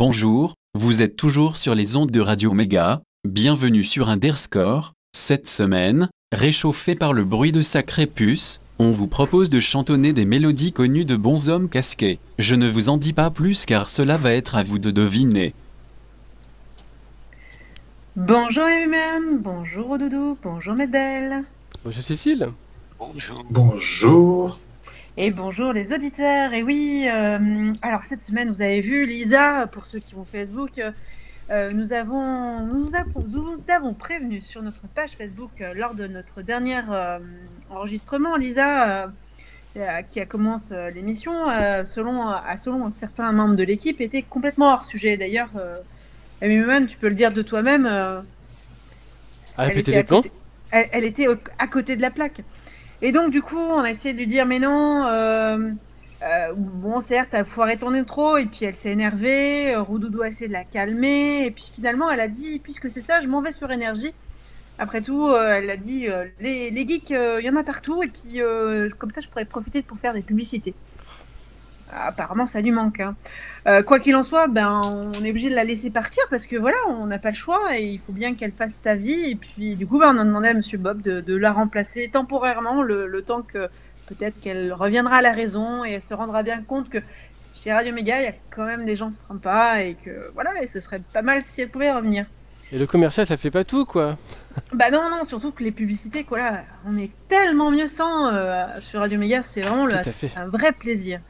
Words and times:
Bonjour, 0.00 0.54
vous 0.72 1.02
êtes 1.02 1.14
toujours 1.14 1.58
sur 1.58 1.74
les 1.74 1.94
ondes 1.94 2.10
de 2.10 2.22
Radio 2.22 2.54
Méga, 2.54 3.02
bienvenue 3.28 3.84
sur 3.84 4.08
Underscore. 4.08 4.94
Cette 5.14 5.46
semaine, 5.46 6.08
réchauffé 6.32 6.94
par 6.94 7.12
le 7.12 7.22
bruit 7.22 7.52
de 7.52 7.60
sacré 7.60 8.06
puce, 8.06 8.62
on 8.78 8.92
vous 8.92 9.08
propose 9.08 9.50
de 9.50 9.60
chantonner 9.60 10.14
des 10.14 10.24
mélodies 10.24 10.72
connues 10.72 11.04
de 11.04 11.16
bons 11.16 11.50
hommes 11.50 11.68
casqués. 11.68 12.18
Je 12.38 12.54
ne 12.54 12.66
vous 12.66 12.88
en 12.88 12.96
dis 12.96 13.12
pas 13.12 13.30
plus 13.30 13.66
car 13.66 13.90
cela 13.90 14.16
va 14.16 14.32
être 14.32 14.54
à 14.54 14.62
vous 14.62 14.78
de 14.78 14.90
deviner. 14.90 15.52
Bonjour 18.16 18.64
Eman, 18.68 19.36
bonjour 19.38 19.98
Doudou, 19.98 20.38
bonjour 20.42 20.76
Medbelle. 20.76 21.44
Bonjour 21.84 22.02
Cécile. 22.02 22.48
Bonjour. 22.98 23.44
Bonjour. 23.50 24.58
Et 25.22 25.30
bonjour 25.30 25.74
les 25.74 25.92
auditeurs. 25.92 26.54
Et 26.54 26.62
oui, 26.62 27.06
euh, 27.06 27.74
alors 27.82 28.04
cette 28.04 28.22
semaine, 28.22 28.48
vous 28.50 28.62
avez 28.62 28.80
vu 28.80 29.04
Lisa, 29.04 29.66
pour 29.66 29.84
ceux 29.84 29.98
qui 29.98 30.14
vont 30.14 30.24
Facebook, 30.24 30.78
euh, 30.78 30.92
euh, 31.50 31.70
nous, 31.72 31.92
avons, 31.92 32.60
nous, 32.64 32.94
avons, 32.94 33.22
nous 33.28 33.60
avons 33.70 33.92
prévenu 33.92 34.40
sur 34.40 34.62
notre 34.62 34.80
page 34.94 35.10
Facebook 35.18 35.50
euh, 35.60 35.74
lors 35.74 35.94
de 35.94 36.06
notre 36.06 36.40
dernier 36.40 36.80
enregistrement, 37.68 38.36
Lisa, 38.38 39.12
qui 40.08 40.20
a 40.20 40.24
commencé 40.26 40.74
l'émission, 40.94 41.32
selon, 41.84 42.26
à 42.30 42.56
selon 42.56 42.90
certains 42.90 43.30
membres 43.32 43.56
de 43.56 43.62
l'équipe, 43.62 44.00
était 44.00 44.22
complètement 44.22 44.72
hors 44.72 44.84
sujet. 44.84 45.18
D'ailleurs, 45.18 45.50
Eman, 46.40 46.86
tu 46.86 46.96
peux 46.96 47.10
le 47.10 47.14
dire 47.14 47.30
de 47.32 47.42
toi-même. 47.42 47.86
elle 49.68 49.78
était 49.80 49.98
à 49.98 50.02
côté- 50.22 50.32
elle, 50.70 50.88
elle 50.92 51.04
était 51.04 51.28
au- 51.28 51.36
à 51.58 51.66
côté 51.66 51.94
de 51.96 52.00
la 52.00 52.10
plaque. 52.10 52.40
Et 53.02 53.12
donc, 53.12 53.30
du 53.30 53.40
coup, 53.40 53.56
on 53.56 53.80
a 53.80 53.90
essayé 53.90 54.12
de 54.12 54.18
lui 54.18 54.26
dire, 54.26 54.44
mais 54.44 54.58
non, 54.58 55.06
euh, 55.06 55.70
euh, 56.22 56.52
bon, 56.54 57.00
certes, 57.00 57.28
t'as 57.30 57.44
foiré 57.44 57.78
ton 57.78 57.94
intro, 57.94 58.36
et 58.36 58.44
puis 58.44 58.66
elle 58.66 58.76
s'est 58.76 58.90
énervée, 58.90 59.74
euh, 59.74 59.80
Roudoudou 59.80 60.20
a 60.22 60.28
essayé 60.28 60.48
de 60.48 60.52
la 60.52 60.64
calmer, 60.64 61.46
et 61.46 61.50
puis 61.50 61.70
finalement, 61.72 62.10
elle 62.10 62.20
a 62.20 62.28
dit, 62.28 62.58
puisque 62.58 62.90
c'est 62.90 63.00
ça, 63.00 63.20
je 63.20 63.28
m'en 63.28 63.40
vais 63.40 63.52
sur 63.52 63.70
énergie. 63.70 64.12
Après 64.78 65.02
tout, 65.02 65.30
elle 65.34 65.68
a 65.68 65.76
dit, 65.76 66.06
les, 66.40 66.70
les 66.70 66.86
geeks, 66.86 67.10
il 67.10 67.44
y 67.44 67.50
en 67.50 67.56
a 67.56 67.62
partout, 67.62 68.02
et 68.02 68.08
puis 68.08 68.40
comme 68.98 69.10
ça, 69.10 69.20
je 69.20 69.28
pourrais 69.28 69.44
profiter 69.44 69.82
pour 69.82 69.98
faire 69.98 70.14
des 70.14 70.22
publicités. 70.22 70.74
Apparemment, 72.06 72.46
ça 72.46 72.60
lui 72.60 72.70
manque. 72.72 73.00
hein. 73.00 73.14
Euh, 73.66 73.82
quoi 73.82 74.00
qu'il 74.00 74.14
en 74.16 74.22
soit, 74.22 74.46
ben, 74.48 74.80
on 74.84 75.12
est 75.12 75.30
obligé 75.30 75.50
de 75.50 75.54
la 75.54 75.64
laisser 75.64 75.90
partir 75.90 76.22
parce 76.30 76.46
que 76.46 76.56
voilà, 76.56 76.76
on 76.88 77.06
n'a 77.06 77.18
pas 77.18 77.30
le 77.30 77.34
choix 77.36 77.76
et 77.78 77.84
il 77.84 77.98
faut 77.98 78.12
bien 78.12 78.34
qu'elle 78.34 78.52
fasse 78.52 78.74
sa 78.74 78.94
vie. 78.94 79.30
Et 79.30 79.34
puis, 79.34 79.74
du 79.76 79.86
coup, 79.86 79.98
ben, 79.98 80.14
on 80.14 80.18
a 80.18 80.24
demandé 80.24 80.48
à 80.48 80.54
Monsieur 80.54 80.78
Bob 80.78 81.02
de, 81.02 81.20
de 81.20 81.36
la 81.36 81.52
remplacer 81.52 82.08
temporairement 82.12 82.82
le, 82.82 83.06
le 83.06 83.22
temps 83.22 83.42
que 83.42 83.68
peut-être 84.06 84.40
qu'elle 84.40 84.72
reviendra 84.72 85.16
à 85.16 85.22
la 85.22 85.32
raison 85.32 85.84
et 85.84 85.92
elle 85.92 86.02
se 86.02 86.14
rendra 86.14 86.42
bien 86.42 86.62
compte 86.62 86.88
que 86.88 86.98
chez 87.54 87.72
Radio 87.72 87.92
Méga, 87.92 88.20
il 88.20 88.24
y 88.24 88.28
a 88.28 88.34
quand 88.50 88.64
même 88.64 88.84
des 88.84 88.96
gens 88.96 89.10
sympas 89.10 89.80
et 89.80 89.94
que 90.04 90.30
voilà, 90.34 90.62
et 90.62 90.66
ce 90.66 90.80
serait 90.80 91.00
pas 91.12 91.22
mal 91.22 91.42
si 91.42 91.60
elle 91.60 91.68
pouvait 91.68 91.92
revenir. 91.92 92.24
Et 92.72 92.78
le 92.78 92.86
commercial, 92.86 93.26
ça 93.26 93.36
fait 93.36 93.50
pas 93.50 93.64
tout, 93.64 93.84
quoi. 93.84 94.16
Bah 94.72 94.90
non, 94.90 95.08
non, 95.10 95.24
surtout 95.24 95.52
que 95.52 95.62
les 95.62 95.70
publicités, 95.72 96.24
quoi, 96.24 96.38
là, 96.38 96.62
on 96.86 96.96
est 96.98 97.10
tellement 97.28 97.70
mieux 97.70 97.86
sans 97.88 98.32
euh, 98.32 98.64
sur 98.80 99.00
Radio 99.00 99.18
Méga, 99.18 99.42
c'est 99.42 99.60
vraiment 99.60 99.86
le, 99.86 99.94
un 100.36 100.46
vrai 100.48 100.72
plaisir. 100.72 101.20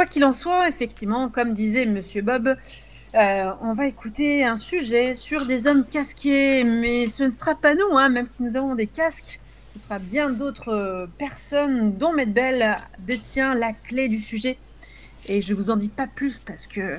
Quoi 0.00 0.06
qu'il 0.06 0.24
en 0.24 0.32
soit, 0.32 0.66
effectivement, 0.66 1.28
comme 1.28 1.52
disait 1.52 1.84
Monsieur 1.84 2.22
Bob, 2.22 2.56
euh, 3.14 3.50
on 3.60 3.74
va 3.74 3.86
écouter 3.86 4.46
un 4.46 4.56
sujet 4.56 5.14
sur 5.14 5.44
des 5.44 5.66
hommes 5.66 5.84
casqués, 5.84 6.64
mais 6.64 7.06
ce 7.08 7.24
ne 7.24 7.28
sera 7.28 7.54
pas 7.54 7.74
nous, 7.74 7.98
hein, 7.98 8.08
même 8.08 8.26
si 8.26 8.42
nous 8.42 8.56
avons 8.56 8.74
des 8.74 8.86
casques, 8.86 9.40
ce 9.74 9.78
sera 9.78 9.98
bien 9.98 10.30
d'autres 10.30 10.72
euh, 10.72 11.06
personnes 11.18 11.98
dont 11.98 12.14
Medbel 12.14 12.76
détient 13.00 13.54
la 13.54 13.74
clé 13.74 14.08
du 14.08 14.22
sujet. 14.22 14.56
Et 15.28 15.42
je 15.42 15.52
vous 15.52 15.68
en 15.68 15.76
dis 15.76 15.90
pas 15.90 16.06
plus 16.06 16.38
parce 16.38 16.66
que 16.66 16.98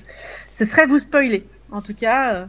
ce 0.52 0.66
serait 0.66 0.86
vous 0.86 1.00
spoiler. 1.00 1.44
En 1.72 1.82
tout 1.82 1.96
cas, 1.96 2.36
euh, 2.36 2.46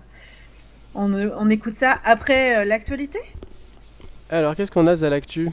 on, 0.94 1.14
on 1.14 1.48
écoute 1.48 1.76
ça 1.76 1.98
après 2.04 2.66
l'actualité. 2.66 3.20
Alors, 4.28 4.54
qu'est-ce 4.54 4.70
qu'on 4.70 4.86
a 4.86 5.02
à 5.02 5.08
l'actu 5.08 5.48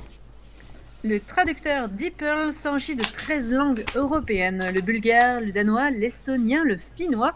Le 1.02 1.22
traducteur 1.22 1.88
DeepL 1.88 2.52
s'enrichit 2.52 2.98
de 2.98 3.04
13 3.04 3.54
langues 3.54 3.84
européennes 3.96 4.62
le 4.76 4.82
bulgare, 4.82 5.40
le 5.40 5.54
danois, 5.54 5.92
l'estonien, 5.92 6.66
le 6.66 6.76
finnois, 6.78 7.34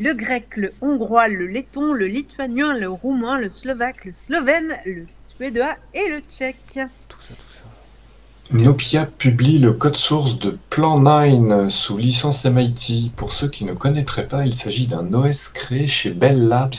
le 0.00 0.14
grec, 0.14 0.56
le 0.56 0.72
hongrois, 0.80 1.28
le 1.28 1.46
letton, 1.46 1.92
le 1.92 2.06
lituanien, 2.08 2.74
le 2.74 2.90
roumain, 2.90 3.38
le 3.38 3.50
slovaque, 3.50 4.04
le 4.04 4.12
slovène, 4.12 4.76
le 4.84 5.06
suédois 5.14 5.74
et 5.94 6.08
le 6.08 6.22
tchèque. 6.28 6.80
Tout 7.08 7.20
ça, 7.20 7.34
tout 7.34 7.52
ça. 7.52 7.73
Nokia 8.50 9.06
publie 9.06 9.58
le 9.58 9.72
code 9.72 9.96
source 9.96 10.38
de 10.38 10.58
Plan 10.68 10.98
9 11.00 11.72
sous 11.72 11.96
licence 11.96 12.44
MIT. 12.44 13.10
Pour 13.16 13.32
ceux 13.32 13.48
qui 13.48 13.64
ne 13.64 13.72
connaîtraient 13.72 14.28
pas, 14.28 14.44
il 14.44 14.52
s'agit 14.52 14.86
d'un 14.86 15.14
OS 15.14 15.48
créé 15.48 15.86
chez 15.86 16.10
Bell 16.10 16.46
Labs 16.48 16.74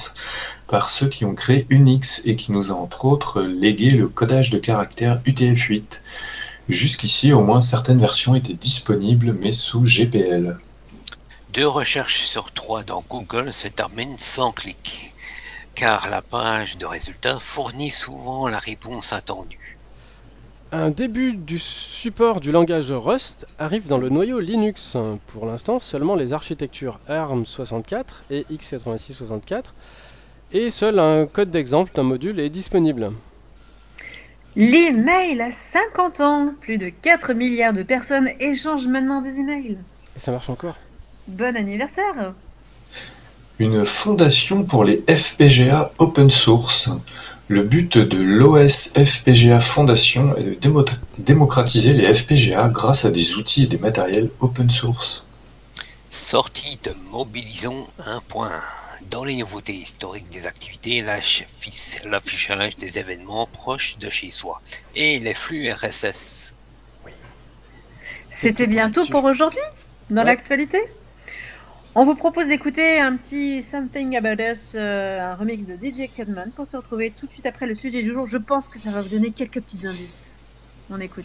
par 0.68 0.90
ceux 0.90 1.10
qui 1.10 1.26
ont 1.26 1.34
créé 1.34 1.66
Unix 1.70 2.22
et 2.26 2.36
qui 2.36 2.52
nous 2.52 2.72
a 2.72 2.76
entre 2.76 3.06
autres 3.06 3.42
légué 3.42 3.90
le 3.90 4.08
codage 4.08 4.52
de 4.52 4.60
caractères 4.60 5.22
UTF-8. 5.26 6.02
Jusqu'ici, 6.70 7.34
au 7.34 7.42
moins 7.42 7.62
certaines 7.62 8.00
versions 8.00 8.36
étaient 8.36 8.54
disponibles, 8.54 9.34
mais 9.34 9.52
sous 9.52 9.84
GPL. 9.84 10.60
Deux 11.52 11.68
recherches 11.68 12.26
sur 12.26 12.52
trois 12.52 12.84
dans 12.84 13.04
Google 13.10 13.52
se 13.52 13.68
terminent 13.70 14.18
sans 14.18 14.52
clic, 14.52 15.16
car 15.74 16.12
la 16.12 16.22
page 16.22 16.78
de 16.78 16.86
résultats 16.86 17.40
fournit 17.40 17.92
souvent 17.92 18.48
la 18.48 18.60
réponse 18.60 19.14
attendue. 19.14 19.65
Un 20.78 20.90
début 20.90 21.32
du 21.32 21.58
support 21.58 22.42
du 22.42 22.52
langage 22.52 22.92
Rust 22.92 23.56
arrive 23.60 23.88
dans 23.88 23.98
le 23.98 24.10
noyau 24.10 24.42
Linux. 24.42 24.98
Pour 25.28 25.46
l'instant, 25.46 25.80
seulement 25.80 26.16
les 26.16 26.34
architectures 26.34 27.00
ARM64 27.10 28.04
et 28.30 28.46
x86-64. 28.52 29.68
Et 30.52 30.72
seul 30.72 31.00
un 31.00 31.28
code 31.28 31.50
d'exemple 31.50 31.94
d'un 31.96 32.04
module 32.04 32.42
est 32.42 32.50
disponible. 32.50 33.14
L'email 34.58 35.40
a 35.40 35.54
50 35.54 36.20
ans. 36.20 36.54
Plus 36.60 36.78
de 36.78 36.90
4 36.90 37.34
milliards 37.34 37.72
de 37.72 37.84
personnes 37.84 38.30
échangent 38.42 38.88
maintenant 38.88 39.22
des 39.22 39.40
emails. 39.40 39.78
Et 40.18 40.20
ça 40.20 40.34
marche 40.34 40.50
encore. 40.50 40.76
Bon 41.30 41.56
anniversaire 41.56 42.34
Une 43.60 43.86
fondation 43.86 44.64
pour 44.66 44.84
les 44.84 45.06
FPGA 45.08 45.94
open 46.00 46.30
source. 46.30 46.90
Le 47.48 47.62
but 47.62 47.98
de 47.98 48.18
l'OS 48.22 48.94
FPGA 48.96 49.60
Foundation 49.60 50.36
est 50.36 50.44
de 50.44 50.54
démo- 50.56 50.86
démocratiser 51.20 51.94
les 51.94 52.12
FPGA 52.12 52.70
grâce 52.70 53.06
à 53.06 53.12
des 53.12 53.36
outils 53.36 53.64
et 53.64 53.68
des 53.68 53.78
matériels 53.78 54.32
open 54.40 54.70
source. 54.70 55.28
Sortie 56.10 56.80
de 56.84 56.92
Mobilisons 57.12 57.86
1.1. 58.00 58.50
Dans 59.12 59.24
les 59.24 59.36
nouveautés 59.36 59.76
historiques 59.76 60.30
des 60.30 60.48
activités, 60.48 61.04
l'affichage 62.06 62.76
des 62.78 62.98
événements 62.98 63.46
proches 63.46 63.98
de 64.00 64.10
chez 64.10 64.32
soi 64.32 64.60
et 64.96 65.20
les 65.20 65.36
flux 65.36 65.70
RSS. 65.72 66.56
C'était 68.32 68.66
bien 68.68 68.90
tout 68.90 69.02
là-dessus. 69.02 69.12
pour 69.12 69.24
aujourd'hui 69.26 69.60
dans 70.10 70.22
Ouais. 70.22 70.26
l'actualité? 70.26 70.80
On 71.98 72.04
vous 72.04 72.16
propose 72.16 72.50
d'écouter 72.50 73.00
un 73.00 73.16
petit 73.16 73.62
Something 73.62 74.18
About 74.18 74.44
Us, 74.44 74.74
euh, 74.76 75.32
un 75.32 75.36
remix 75.36 75.66
de 75.66 75.76
DJ 75.76 76.10
Cudman 76.14 76.52
pour 76.54 76.68
se 76.68 76.76
retrouver 76.76 77.10
tout 77.10 77.26
de 77.26 77.32
suite 77.32 77.46
après 77.46 77.68
le 77.68 77.74
sujet 77.74 78.02
du 78.02 78.12
jour. 78.12 78.28
Je 78.28 78.36
pense 78.38 78.68
que 78.68 78.80
ça 78.80 78.90
va 78.90 79.02
vous 79.02 79.08
donner 79.08 79.32
quelques 79.32 79.62
petits 79.62 79.88
indices. 79.88 80.38
On 80.90 81.00
écoute. 81.00 81.24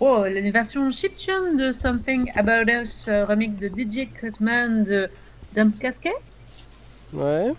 Oh, 0.00 0.24
la 0.24 0.50
version 0.50 0.90
chiptune 0.90 1.56
de 1.56 1.72
Something 1.72 2.30
About 2.34 2.70
Us, 2.70 3.08
euh, 3.08 3.24
remix 3.24 3.56
de 3.56 3.68
DJ 3.68 4.08
Cutman 4.12 4.84
de 4.84 5.08
Dump 5.54 5.78
Casket. 5.78 6.12
Ouais. 7.14 7.52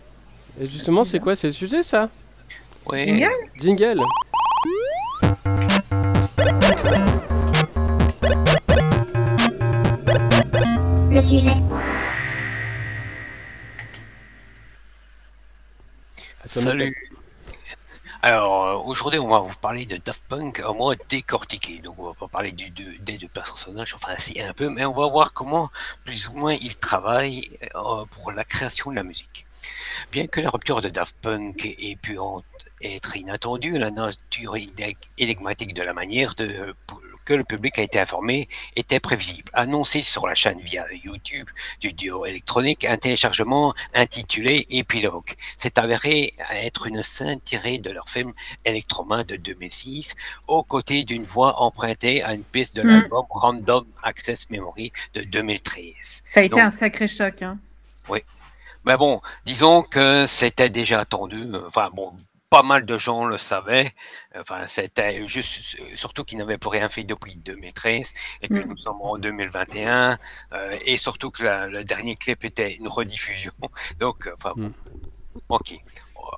Et 0.61 0.65
justement, 0.65 1.03
c'est 1.03 1.19
quoi 1.19 1.35
C'est 1.35 1.47
le 1.47 1.53
sujet, 1.53 1.81
ça? 1.81 2.09
Ouais. 2.85 3.05
Jingle? 3.07 3.29
Jingle. 3.57 4.01
Le 11.11 11.21
sujet. 11.23 11.53
Salut. 16.45 16.95
Alors, 18.21 18.65
euh, 18.65 18.75
aujourd'hui, 18.89 19.19
on 19.19 19.27
va 19.29 19.39
vous 19.39 19.55
parler 19.61 19.85
de 19.85 19.97
Daft 19.97 20.23
Punk 20.27 20.61
en 20.65 20.73
mode 20.75 20.99
décortiqué. 21.09 21.79
Donc, 21.81 21.99
on 21.99 22.05
va 22.07 22.13
pas 22.13 22.27
parler 22.27 22.51
des 22.51 22.69
deux 22.69 23.27
personnages, 23.29 23.93
enfin, 23.95 24.15
si, 24.17 24.41
un 24.41 24.53
peu, 24.53 24.69
mais 24.69 24.85
on 24.85 24.93
va 24.93 25.07
voir 25.07 25.31
comment, 25.33 25.69
plus 26.03 26.27
ou 26.29 26.33
moins, 26.33 26.53
ils 26.53 26.77
travaillent 26.77 27.57
euh, 27.75 28.05
pour 28.11 28.31
la 28.31 28.43
création 28.43 28.91
de 28.91 28.95
la 28.97 29.03
musique. 29.03 29.45
Bien 30.11 30.27
que 30.27 30.41
la 30.41 30.49
rupture 30.51 30.81
de 30.81 30.89
Daft 30.89 31.15
Punk 31.21 31.65
ait 31.65 31.97
pu 32.01 32.17
être 32.81 33.17
inattendue, 33.17 33.77
la 33.79 33.91
nature 33.91 34.55
énigmatique 35.17 35.73
de 35.73 35.83
la 35.83 35.93
manière 35.93 36.35
de, 36.35 36.75
pour- 36.87 37.01
que 37.29 37.35
le 37.35 37.43
public 37.43 37.77
a 37.77 37.83
été 37.83 37.99
informé 37.99 38.49
était 38.75 38.99
prévisible. 38.99 39.51
Annoncé 39.53 40.01
sur 40.01 40.25
la 40.25 40.33
chaîne 40.33 40.59
via 40.61 40.83
YouTube 41.03 41.47
du 41.79 41.93
duo 41.93 42.25
électronique, 42.25 42.85
un 42.85 42.97
téléchargement 42.97 43.75
intitulé 43.93 44.65
Épilogue 44.71 45.29
s'est 45.55 45.77
avéré 45.77 46.33
être 46.49 46.87
une 46.87 47.03
scène 47.03 47.39
tirée 47.41 47.77
de 47.77 47.91
leur 47.91 48.09
film 48.09 48.33
Electroma 48.65 49.23
de 49.23 49.35
2006, 49.35 50.15
aux 50.47 50.63
côtés 50.63 51.03
d'une 51.03 51.21
voix 51.23 51.61
empruntée 51.61 52.23
à 52.23 52.33
une 52.33 52.43
piste 52.43 52.75
de 52.77 52.81
Mm. 52.81 52.87
l'album 52.87 53.25
Random 53.29 53.85
Access 54.01 54.49
Memory 54.49 54.91
de 55.13 55.21
2013. 55.21 56.23
Ça 56.25 56.39
a 56.39 56.43
été 56.43 56.49
Donc- 56.55 56.59
un 56.61 56.71
sacré 56.71 57.07
choc. 57.07 57.43
Hein. 57.43 57.59
Mais 58.85 58.95
bon, 58.97 59.21
disons 59.45 59.83
que 59.83 60.25
c'était 60.25 60.69
déjà 60.69 61.01
attendu. 61.01 61.37
Enfin 61.67 61.89
bon, 61.93 62.13
pas 62.49 62.63
mal 62.63 62.85
de 62.85 62.97
gens 62.97 63.25
le 63.25 63.37
savaient. 63.37 63.91
Enfin, 64.35 64.65
c'était 64.67 65.27
juste, 65.27 65.77
surtout 65.95 66.23
qu'ils 66.23 66.37
n'avaient 66.39 66.57
plus 66.57 66.69
rien 66.69 66.89
fait 66.89 67.03
depuis 67.03 67.35
2013 67.35 68.13
et 68.41 68.49
que 68.49 68.59
Mm. 68.59 68.67
nous 68.69 68.77
sommes 68.77 69.01
en 69.01 69.17
2021 69.17 70.17
euh, 70.53 70.77
et 70.81 70.97
surtout 70.97 71.31
que 71.31 71.43
la- 71.43 71.67
le 71.67 71.83
dernier 71.83 72.15
clip 72.15 72.43
était 72.43 72.73
une 72.75 72.87
rediffusion. 72.87 73.53
Donc, 73.99 74.27
euh, 74.27 74.33
enfin, 74.35 74.53
bon. 74.55 74.73
ok. 75.49 75.73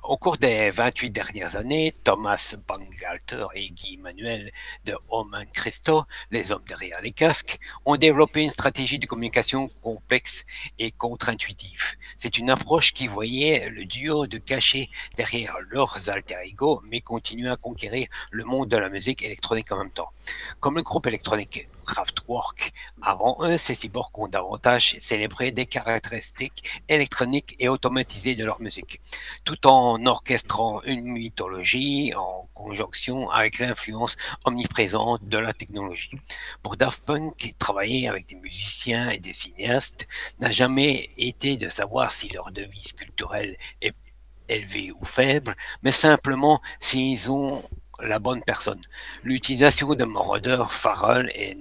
Au 0.04 0.16
cours 0.16 0.38
des 0.38 0.70
28 0.70 1.10
dernières 1.10 1.56
années, 1.56 1.92
Thomas 2.04 2.56
Bangalter 2.66 3.46
et 3.54 3.70
Guy 3.70 3.98
Manuel 3.98 4.50
de 4.84 4.96
Oman 5.10 5.46
Christo, 5.52 6.04
les 6.30 6.50
hommes 6.50 6.64
derrière 6.66 7.00
les 7.02 7.12
casques, 7.12 7.58
ont 7.84 7.96
développé 7.96 8.42
une 8.42 8.50
stratégie 8.50 8.98
de 8.98 9.06
communication 9.06 9.68
complexe 9.82 10.44
et 10.78 10.92
contre-intuitive. 10.92 11.96
C'est 12.16 12.38
une 12.38 12.48
approche 12.48 12.94
qui 12.94 13.06
voyait 13.06 13.68
le 13.68 13.84
duo 13.84 14.26
de 14.26 14.38
cacher 14.38 14.88
derrière 15.16 15.56
leurs 15.68 16.08
alter 16.08 16.36
ego, 16.44 16.80
mais 16.84 17.00
continuer 17.00 17.50
à 17.50 17.56
conquérir 17.56 18.08
le 18.30 18.44
monde 18.44 18.68
de 18.68 18.78
la 18.78 18.88
musique 18.88 19.22
électronique 19.22 19.72
en 19.72 19.78
même 19.78 19.90
temps. 19.90 20.10
Comme 20.60 20.76
le 20.76 20.82
groupe 20.82 21.06
électronique 21.06 21.66
Kraftwerk, 21.84 22.72
avant 23.02 23.36
eux, 23.40 23.56
ces 23.56 23.74
cyborgs 23.74 24.18
ont 24.18 24.28
davantage 24.28 24.94
célébré 24.98 25.52
des 25.52 25.66
caractéristiques 25.66 26.82
électroniques 26.88 27.56
et 27.58 27.68
automatisées 27.68 28.34
de 28.34 28.44
leur 28.44 28.60
musique, 28.60 29.00
tout 29.44 29.66
en 29.66 30.04
orchestrant 30.06 30.82
une 30.82 31.04
mythologie 31.04 32.12
en 32.14 32.48
conjonction 32.54 33.30
avec 33.30 33.58
l'influence 33.58 34.16
omniprésente 34.44 35.26
de 35.28 35.38
la 35.38 35.52
technologie. 35.52 36.10
Pour 36.62 36.76
Daft 36.76 37.04
Punk, 37.04 37.54
travailler 37.58 38.08
avec 38.08 38.26
des 38.28 38.36
musiciens 38.36 39.10
et 39.10 39.18
des 39.18 39.32
cinéastes 39.32 40.06
n'a 40.38 40.50
jamais 40.50 41.10
été 41.16 41.56
de 41.56 41.68
savoir 41.68 42.12
si 42.12 42.28
leur 42.28 42.50
devise 42.52 42.92
culturelle 42.92 43.56
est 43.80 43.94
élevée 44.48 44.92
ou 44.92 45.04
faible, 45.04 45.54
mais 45.82 45.92
simplement 45.92 46.60
s'ils 46.80 47.30
ont 47.30 47.62
la 48.00 48.18
bonne 48.18 48.42
personne. 48.42 48.80
L'utilisation 49.22 49.94
de 49.94 50.04
Moroder, 50.04 50.64
Farrell 50.68 51.30
et 51.34 51.56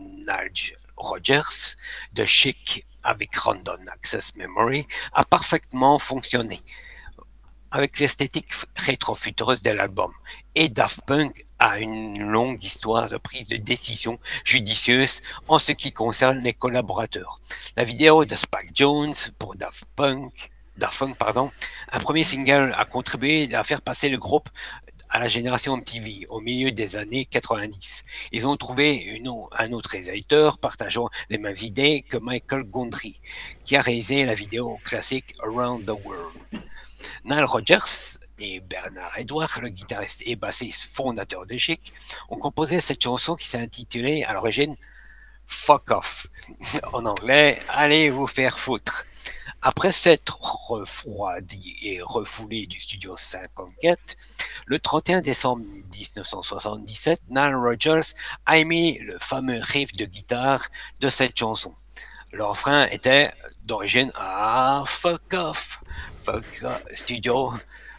Rogers 0.97 1.75
de 2.13 2.25
Chic 2.25 2.85
avec 3.03 3.35
Random 3.35 3.87
Access 3.89 4.35
Memory 4.35 4.87
a 5.13 5.25
parfaitement 5.25 5.97
fonctionné 5.99 6.61
avec 7.71 7.99
l'esthétique 7.99 8.51
rétrofutureuse 8.75 9.61
de 9.61 9.71
l'album. 9.71 10.11
Et 10.55 10.67
Daft 10.67 11.01
Punk 11.05 11.45
a 11.59 11.79
une 11.79 12.21
longue 12.21 12.63
histoire 12.63 13.09
de 13.09 13.17
prise 13.17 13.47
de 13.47 13.55
décision 13.55 14.19
judicieuse 14.43 15.21
en 15.47 15.57
ce 15.57 15.71
qui 15.71 15.91
concerne 15.91 16.39
les 16.39 16.53
collaborateurs. 16.53 17.39
La 17.77 17.85
vidéo 17.85 18.25
de 18.25 18.35
Spike 18.35 18.71
Jones 18.75 19.13
pour 19.39 19.55
Daft 19.55 19.85
Punk, 19.95 20.51
Daft 20.77 20.99
Punk 20.99 21.17
pardon, 21.17 21.49
un 21.91 21.99
premier 21.99 22.25
single 22.25 22.75
a 22.77 22.85
contribué 22.85 23.53
à 23.55 23.63
faire 23.63 23.81
passer 23.81 24.09
le 24.09 24.17
groupe 24.17 24.49
à 25.11 25.19
la 25.19 25.27
génération 25.27 25.75
MTV 25.75 26.25
au 26.29 26.39
milieu 26.39 26.71
des 26.71 26.95
années 26.95 27.25
90. 27.25 28.03
Ils 28.31 28.47
ont 28.47 28.55
trouvé 28.55 29.21
un 29.51 29.71
autre 29.73 29.89
réalisateur 29.89 30.57
partageant 30.57 31.09
les 31.29 31.37
mêmes 31.37 31.55
idées 31.61 32.05
que 32.07 32.17
Michael 32.17 32.63
Gondry, 32.63 33.19
qui 33.65 33.75
a 33.75 33.81
réalisé 33.81 34.25
la 34.25 34.33
vidéo 34.33 34.79
classique 34.83 35.33
Around 35.43 35.85
the 35.85 35.97
World. 36.01 36.37
Nile 37.25 37.43
Rodgers 37.43 38.17
et 38.39 38.61
Bernard 38.61 39.17
Edouard, 39.17 39.59
le 39.61 39.69
guitariste 39.69 40.23
et 40.25 40.35
bassiste 40.35 40.83
fondateur 40.83 41.45
de 41.45 41.57
Chic, 41.57 41.91
ont 42.29 42.37
composé 42.37 42.79
cette 42.79 43.03
chanson 43.03 43.35
qui 43.35 43.47
s'est 43.47 43.59
intitulée 43.59 44.23
à 44.23 44.33
l'origine 44.33 44.75
Fuck 45.51 45.91
Off. 45.91 46.27
En 46.93 47.05
anglais, 47.05 47.59
allez 47.69 48.09
vous 48.09 48.25
faire 48.25 48.57
foutre. 48.57 49.05
Après 49.61 49.91
s'être 49.91 50.39
refroidi 50.69 51.77
et 51.83 52.01
refoulé 52.01 52.65
du 52.65 52.79
studio 52.79 53.15
54, 53.15 53.99
le 54.65 54.79
31 54.79 55.21
décembre 55.21 55.63
1977, 55.93 57.21
Nile 57.29 57.55
Rodgers 57.55 58.15
a 58.45 58.57
émis 58.57 58.97
le 58.99 59.19
fameux 59.19 59.59
riff 59.61 59.93
de 59.93 60.05
guitare 60.05 60.65
de 60.99 61.09
cette 61.09 61.37
chanson. 61.37 61.75
Le 62.31 62.43
refrain 62.43 62.85
était 62.87 63.31
d'origine 63.63 64.11
à 64.15 64.83
Fuck 64.87 65.33
Off, 65.33 65.81
Fuck 66.25 66.45
Off, 66.63 66.83
Studio 67.03 67.51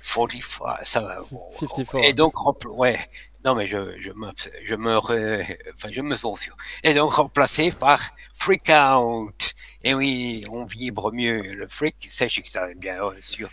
45. 0.02 0.85
Ça, 0.85 1.00
va, 1.00 1.21
bon, 1.30 1.42
54. 1.61 2.04
Et 2.09 2.12
donc, 2.12 2.35
ouais, 2.64 2.99
non 3.44 3.54
mais 3.54 3.66
je, 3.66 4.00
je 4.00 4.11
me, 4.12 4.28
je 4.64 4.75
me, 4.75 4.96
re- 4.96 5.56
enfin, 5.75 5.88
je 5.92 6.00
me 6.00 6.16
censure. 6.16 6.56
Et 6.84 6.94
donc 6.94 7.14
remplacé 7.14 7.70
par 7.72 8.00
Freak 8.34 8.70
Out. 8.70 9.54
Et 9.84 9.94
oui, 9.94 10.44
on 10.50 10.64
vibre 10.64 11.12
mieux. 11.12 11.42
Le 11.42 11.66
freak, 11.68 11.96
sachez 12.08 12.42
que 12.42 12.50
ça 12.50 12.64
a 12.64 12.75
bien 12.75 12.99
sûr 13.20 13.50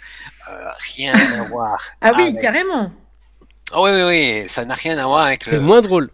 euh, 0.49 0.69
rien 0.95 1.13
à 1.39 1.43
voir. 1.49 1.77
Ah 2.01 2.11
oui, 2.15 2.29
avec- 2.29 2.39
carrément. 2.41 2.91
Ah 3.71 3.81
oui, 3.81 3.91
oui, 3.93 4.03
oui, 4.43 4.49
ça 4.49 4.65
n'a 4.65 4.75
rien 4.75 4.97
à 4.97 5.05
voir 5.05 5.25
avec 5.25 5.43
C'est 5.43 5.51
le, 5.53 5.59
moins 5.59 5.81
drôle. 5.81 6.11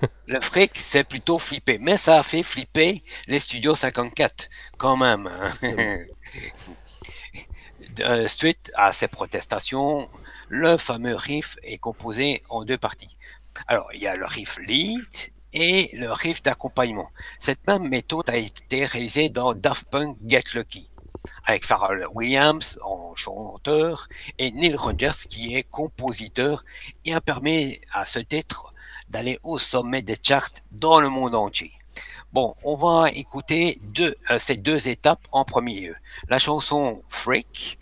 le 0.26 0.40
fric, 0.40 0.72
c'est 0.78 1.04
plutôt 1.04 1.38
flipper. 1.38 1.78
Mais 1.80 1.96
ça 1.96 2.18
a 2.18 2.22
fait 2.22 2.42
flipper 2.42 3.02
les 3.28 3.38
studios 3.38 3.74
54, 3.74 4.48
quand 4.78 4.96
même. 4.96 5.26
hein. 5.26 5.50
C'est 5.60 6.08
Euh, 8.00 8.26
suite 8.28 8.70
à 8.76 8.90
ces 8.92 9.08
protestations, 9.08 10.08
le 10.54 10.76
fameux 10.76 11.16
riff 11.16 11.56
est 11.62 11.78
composé 11.78 12.42
en 12.50 12.66
deux 12.66 12.76
parties. 12.76 13.16
Alors, 13.68 13.88
il 13.94 14.02
y 14.02 14.06
a 14.06 14.16
le 14.16 14.26
riff 14.26 14.58
lead 14.58 15.32
et 15.54 15.88
le 15.94 16.12
riff 16.12 16.42
d'accompagnement. 16.42 17.08
Cette 17.40 17.66
même 17.66 17.88
méthode 17.88 18.28
a 18.28 18.36
été 18.36 18.84
réalisée 18.84 19.30
dans 19.30 19.54
Daft 19.54 19.88
Punk 19.88 20.18
Get 20.26 20.42
Lucky, 20.52 20.90
avec 21.46 21.64
Pharrell 21.64 22.06
Williams 22.12 22.78
en 22.84 23.14
chanteur 23.14 24.08
et 24.36 24.50
Neil 24.52 24.76
Rogers 24.76 25.26
qui 25.30 25.56
est 25.56 25.62
compositeur 25.62 26.66
et 27.06 27.14
a 27.14 27.22
permis 27.22 27.80
à 27.94 28.04
ce 28.04 28.18
titre 28.18 28.74
d'aller 29.08 29.38
au 29.44 29.56
sommet 29.56 30.02
des 30.02 30.18
charts 30.22 30.60
dans 30.70 31.00
le 31.00 31.08
monde 31.08 31.34
entier. 31.34 31.72
Bon, 32.34 32.54
on 32.62 32.76
va 32.76 33.10
écouter 33.10 33.80
euh, 34.00 34.38
ces 34.38 34.58
deux 34.58 34.86
étapes 34.86 35.26
en 35.32 35.46
premier 35.46 35.80
lieu. 35.80 35.96
La 36.28 36.38
chanson 36.38 37.02
Freak, 37.08 37.78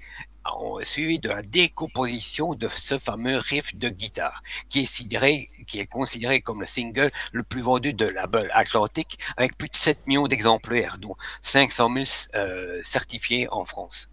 suivie 0.83 1.19
de 1.19 1.29
la 1.29 1.43
décomposition 1.43 2.55
de 2.55 2.69
ce 2.69 2.99
fameux 2.99 3.39
riff 3.39 3.75
de 3.77 3.89
guitare, 3.89 4.43
qui 4.69 4.81
est, 4.81 5.87
considéré, 5.87 6.41
comme 6.41 6.61
le 6.61 6.67
single 6.67 7.11
le 7.33 7.43
plus 7.43 7.63
vendu 7.63 7.93
de 7.93 8.07
label 8.07 8.51
Atlantic, 8.55 9.19
avec 9.37 9.57
plus 9.57 9.69
de 9.69 9.77
7 9.77 10.07
millions 10.07 10.27
d'exemplaires, 10.27 10.99
dont 10.99 11.15
500 11.43 11.91
000 11.93 12.05
euh, 12.35 12.81
certifiés 12.85 13.49
en 13.51 13.65
France. 13.65 14.09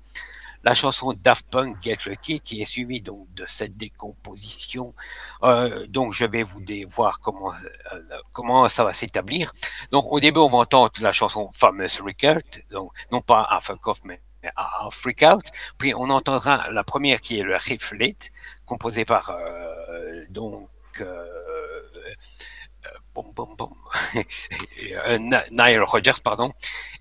La 0.64 0.74
chanson 0.74 1.14
Daft 1.14 1.50
Punk 1.50 1.78
Get 1.82 1.98
Lucky, 2.06 2.40
qui 2.42 2.62
est 2.62 2.66
suivie 2.66 3.02
donc 3.02 3.32
de 3.36 3.46
cette 3.48 3.78
décomposition. 3.78 4.94
Euh, 5.44 5.88
donc, 5.88 6.14
je 6.14 6.26
vais 6.26 6.44
vous 6.44 6.62
voir 6.90 7.20
comment, 7.20 7.54
euh, 7.54 8.02
comment 8.34 8.68
ça 8.68 8.84
va 8.84 8.92
s'établir. 8.92 9.54
Donc, 9.92 10.12
au 10.12 10.20
début, 10.20 10.40
on 10.40 10.50
va 10.50 10.58
entendre 10.58 10.92
la 11.00 11.14
chanson 11.14 11.50
Famous 11.54 12.02
Out, 12.02 12.60
donc 12.72 12.92
non 13.12 13.22
pas 13.22 13.44
à 13.44 13.60
mais 14.04 14.20
à 14.56 14.88
Freak 14.92 15.24
Out. 15.24 15.46
Puis, 15.78 15.94
on 15.96 16.10
entendra 16.10 16.70
la 16.72 16.84
première 16.84 17.22
qui 17.22 17.40
est 17.40 17.44
le 17.44 17.56
riff 17.56 17.92
lead, 17.92 18.18
composé 18.66 19.06
par 19.06 19.30
euh, 19.32 20.26
donc 20.30 20.70
euh, 21.02 21.26
euh, 25.08 25.18
Na- 25.20 25.44
Nile 25.52 25.82
Rodgers, 25.84 26.20
pardon, 26.24 26.52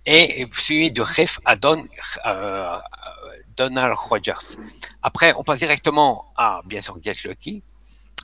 et 0.07 0.47
suivi 0.57 0.91
de 0.91 1.03
riff 1.03 1.41
à 1.45 1.57
Don, 1.57 1.85
euh, 2.27 2.79
Donald 3.57 3.95
Rodgers. 3.97 4.57
Après, 5.03 5.33
on 5.37 5.45
passe 5.45 5.59
directement 5.59 6.33
à, 6.37 6.63
bien 6.65 6.81
sûr, 6.83 6.97
Get 7.03 7.15
Lucky. 7.25 7.63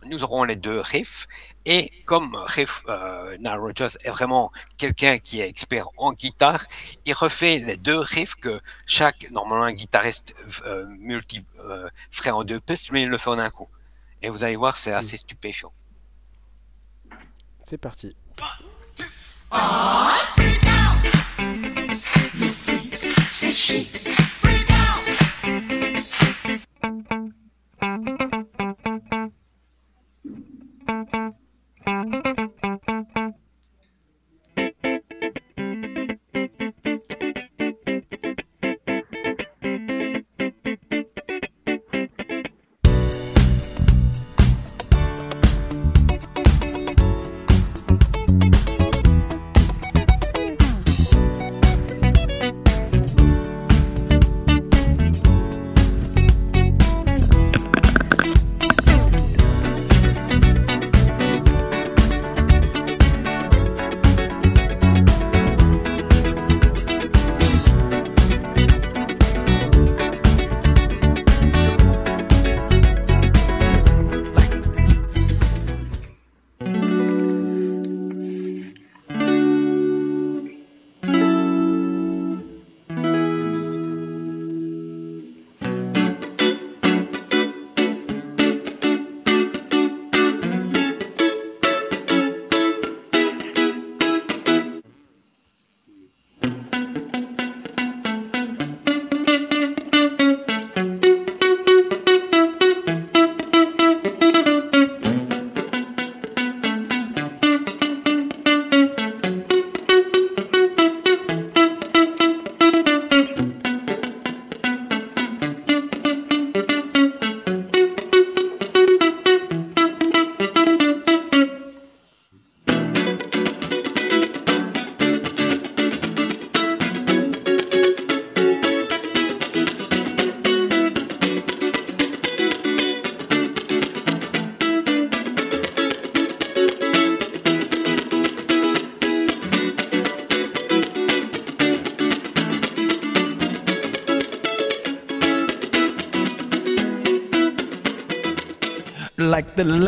Nous 0.06 0.24
aurons 0.24 0.44
les 0.44 0.56
deux 0.56 0.80
riffs. 0.80 1.28
Et 1.64 1.90
comme 2.06 2.34
riff, 2.34 2.82
euh, 2.88 3.36
Nile 3.38 3.58
Rodgers 3.58 3.96
est 4.04 4.10
vraiment 4.10 4.50
quelqu'un 4.78 5.18
qui 5.18 5.40
est 5.40 5.48
expert 5.48 5.86
en 5.96 6.12
guitare, 6.12 6.64
il 7.04 7.12
refait 7.12 7.58
les 7.58 7.76
deux 7.76 7.98
riffs 7.98 8.34
que 8.34 8.58
chaque, 8.86 9.30
normalement, 9.30 9.64
un 9.64 9.72
guitariste 9.72 10.34
euh, 10.66 10.86
multi 10.98 11.44
euh, 11.60 11.88
ferait 12.10 12.30
en 12.30 12.42
deux 12.42 12.60
pistes, 12.60 12.90
mais 12.90 13.02
il 13.02 13.08
le 13.08 13.18
fait 13.18 13.30
en 13.30 13.38
un 13.38 13.50
coup. 13.50 13.68
Et 14.22 14.28
vous 14.28 14.42
allez 14.42 14.56
voir, 14.56 14.76
c'est 14.76 14.92
assez 14.92 15.16
stupéfiant. 15.16 15.72
C'est 17.64 17.78
parti. 17.78 18.16
like 23.72 23.92
the 23.92 24.11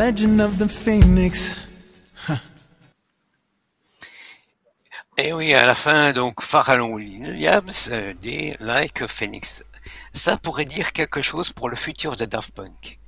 legend 0.05 0.39
of 0.39 0.59
the 0.59 0.67
phoenix. 0.67 1.55
Et 5.17 5.33
oui, 5.33 5.53
à 5.55 5.65
la 5.65 5.73
fin, 5.73 6.13
donc, 6.13 6.43
Pharrell 6.43 6.81
Williams 6.81 7.89
euh, 7.91 8.13
dit 8.21 8.53
Like 8.59 9.07
Phoenix. 9.07 9.63
Ça 10.13 10.37
pourrait 10.37 10.65
dire 10.65 10.93
quelque 10.93 11.23
chose 11.23 11.51
pour 11.51 11.69
le 11.69 11.75
futur 11.75 12.15
de 12.15 12.25
Daft 12.25 12.53
Punk. 12.53 12.99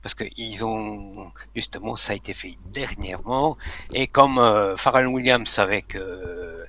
Parce 0.00 0.14
que 0.14 0.24
ils 0.38 0.64
ont, 0.64 1.30
justement, 1.54 1.94
ça 1.94 2.14
a 2.14 2.16
été 2.16 2.32
fait 2.32 2.56
dernièrement. 2.72 3.58
Et 3.92 4.06
comme 4.06 4.38
euh, 4.38 4.76
Williams 5.14 5.58
avec 5.58 5.94
euh, 5.94 6.64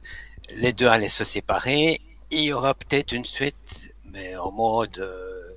les 0.50 0.74
deux 0.74 0.88
allaient 0.88 1.17
se 1.22 1.24
séparer, 1.24 2.01
il 2.29 2.41
y 2.41 2.51
aura 2.51 2.74
peut-être 2.74 3.13
une 3.13 3.24
suite, 3.24 3.96
mais 4.12 4.36
en 4.36 4.51
mode 4.51 4.98
euh, 5.00 5.56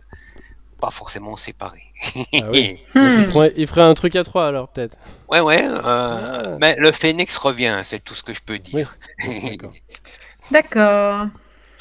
pas 0.78 0.90
forcément 0.90 1.37
séparé. 1.37 1.89
Ah 2.35 2.50
oui. 2.50 2.78
Hmm. 2.95 3.21
Il, 3.21 3.26
ferait, 3.26 3.52
il 3.57 3.66
ferait 3.69 3.83
un 3.83 3.95
truc 3.95 4.16
à 4.16 4.25
trois 4.25 4.47
alors 4.49 4.69
peut-être. 4.69 4.97
ouais, 5.28 5.40
ouais, 5.40 5.62
euh, 5.64 5.78
Ah. 5.85 6.57
mais 6.61 6.75
le 6.78 6.90
Phoenix 6.92 7.37
revient, 7.37 7.80
c'est 7.85 8.02
tout 8.02 8.14
ce 8.14 8.23
que 8.23 8.35
je 8.35 8.40
peux 8.42 8.59
dire. 8.59 8.97
D'accord. 9.25 9.73
D'accord. 10.50 11.26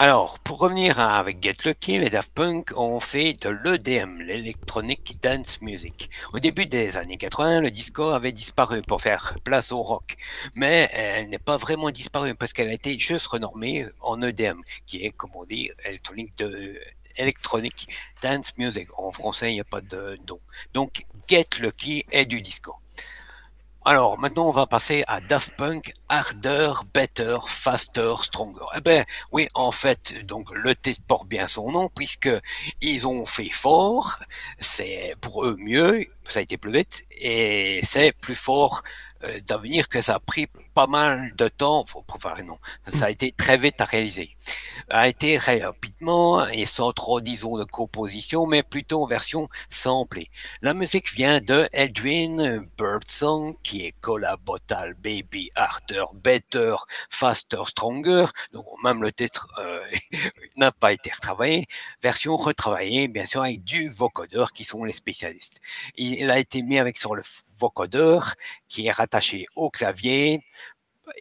Alors, 0.01 0.39
pour 0.39 0.59
revenir 0.59 0.97
à- 0.99 1.19
avec 1.19 1.43
Get 1.43 1.53
Lucky, 1.65 1.97
les 1.99 2.09
Daft 2.09 2.31
Punk 2.33 2.71
ont 2.77 3.01
fait 3.01 3.33
de 3.41 3.49
l'EDM, 3.49 4.19
l'Electronic 4.21 5.17
Dance 5.21 5.59
Music. 5.61 6.09
Au 6.33 6.39
début 6.39 6.65
des 6.67 6.95
années 6.95 7.17
80, 7.17 7.59
le 7.61 7.69
disco 7.71 8.03
avait 8.09 8.31
disparu 8.31 8.81
pour 8.81 9.01
faire 9.01 9.35
place 9.43 9.73
au 9.73 9.81
rock. 9.81 10.15
Mais 10.55 10.89
elle 10.93 11.29
n'est 11.29 11.37
pas 11.39 11.57
vraiment 11.57 11.89
disparue 11.91 12.33
parce 12.35 12.53
qu'elle 12.53 12.69
a 12.69 12.73
été 12.73 12.97
juste 12.97 13.27
renormée 13.27 13.87
en 13.99 14.21
EDM, 14.21 14.61
qui 14.85 15.03
est, 15.03 15.11
comme 15.11 15.31
on 15.35 15.43
dit, 15.43 15.69
électronique 15.85 16.37
de, 16.37 16.79
Electronic 17.17 17.87
Dance 18.21 18.57
Music. 18.57 18.87
En 18.97 19.11
français, 19.11 19.51
il 19.51 19.55
n'y 19.55 19.61
a 19.61 19.65
pas 19.65 19.81
de 19.81 20.17
don. 20.25 20.39
Donc, 20.73 21.03
Get 21.27 21.47
Lucky 21.59 22.05
est 22.11 22.25
du 22.25 22.41
disco. 22.41 22.75
Alors, 23.85 24.19
maintenant, 24.19 24.49
on 24.49 24.51
va 24.51 24.67
passer 24.67 25.03
à 25.07 25.21
Daft 25.21 25.55
Punk, 25.55 25.93
Harder, 26.09 26.73
Better, 26.93 27.37
Faster, 27.47 28.13
Stronger. 28.21 28.65
Eh 28.75 28.81
ben, 28.81 29.05
oui, 29.31 29.47
en 29.53 29.71
fait, 29.71 30.25
donc, 30.25 30.51
le 30.51 30.75
titre 30.75 31.01
porte 31.07 31.27
bien 31.27 31.47
son 31.47 31.71
nom, 31.71 31.89
puisque 31.95 32.29
ils 32.81 33.07
ont 33.07 33.25
fait 33.25 33.49
fort, 33.49 34.19
c'est 34.59 35.15
pour 35.21 35.45
eux 35.45 35.55
mieux, 35.57 36.05
ça 36.27 36.39
a 36.39 36.41
été 36.41 36.57
plus 36.57 36.73
vite, 36.73 37.05
et 37.11 37.79
c'est 37.81 38.11
plus 38.19 38.35
fort 38.35 38.83
euh, 39.23 39.39
d'avenir 39.47 39.87
que 39.87 40.01
ça 40.01 40.15
a 40.15 40.19
pris 40.19 40.47
pas 40.79 40.87
mal 40.87 41.35
de 41.35 41.49
temps, 41.49 41.85
enfin, 42.07 42.41
non, 42.43 42.57
ça 42.87 43.07
a 43.07 43.09
été 43.09 43.33
très 43.33 43.57
vite 43.57 43.81
à 43.81 43.83
réaliser. 43.83 44.29
A 44.89 45.09
été 45.09 45.37
très 45.37 45.61
rapidement, 45.61 46.47
et 46.47 46.65
sans 46.65 46.93
trop, 46.93 47.19
disons, 47.19 47.57
de 47.57 47.65
composition, 47.65 48.45
mais 48.45 48.63
plutôt 48.63 49.03
en 49.03 49.05
version 49.05 49.49
samplée. 49.69 50.29
La 50.61 50.73
musique 50.73 51.11
vient 51.13 51.41
de 51.41 51.67
Edwin 51.73 52.65
Birdsong, 52.77 53.55
qui 53.61 53.85
est 53.85 53.93
Collabotal 53.99 54.93
Baby 54.93 55.49
Harder, 55.55 56.05
Better, 56.13 56.75
Faster, 57.09 57.63
Stronger. 57.65 58.27
Donc, 58.53 58.65
même 58.81 59.01
le 59.03 59.11
titre 59.11 59.49
euh, 59.57 59.83
n'a 60.55 60.71
pas 60.71 60.93
été 60.93 61.11
retravaillé. 61.11 61.65
Version 62.01 62.37
retravaillée, 62.37 63.09
bien 63.09 63.25
sûr, 63.25 63.41
avec 63.41 63.65
du 63.65 63.89
vocodeur, 63.89 64.53
qui 64.53 64.63
sont 64.63 64.85
les 64.85 64.93
spécialistes. 64.93 65.59
Il 65.97 66.31
a 66.31 66.39
été 66.39 66.61
mis 66.61 66.79
avec 66.79 66.97
sur 66.97 67.15
le 67.15 67.23
vocodeur, 67.59 68.35
qui 68.69 68.87
est 68.87 68.91
rattaché 68.91 69.45
au 69.55 69.69
clavier, 69.69 70.41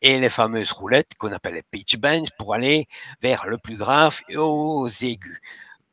et 0.03 0.19
les 0.19 0.31
fameuses 0.31 0.73
roulettes 0.73 1.15
qu'on 1.19 1.33
appelle 1.33 1.55
les 1.55 1.63
pitch 1.63 1.97
bends 1.97 2.25
pour 2.39 2.55
aller 2.55 2.87
vers 3.23 3.47
le 3.47 3.59
plus 3.59 3.77
grave 3.77 4.21
et 4.29 4.37
aux 4.37 4.89
aigus. 4.89 5.41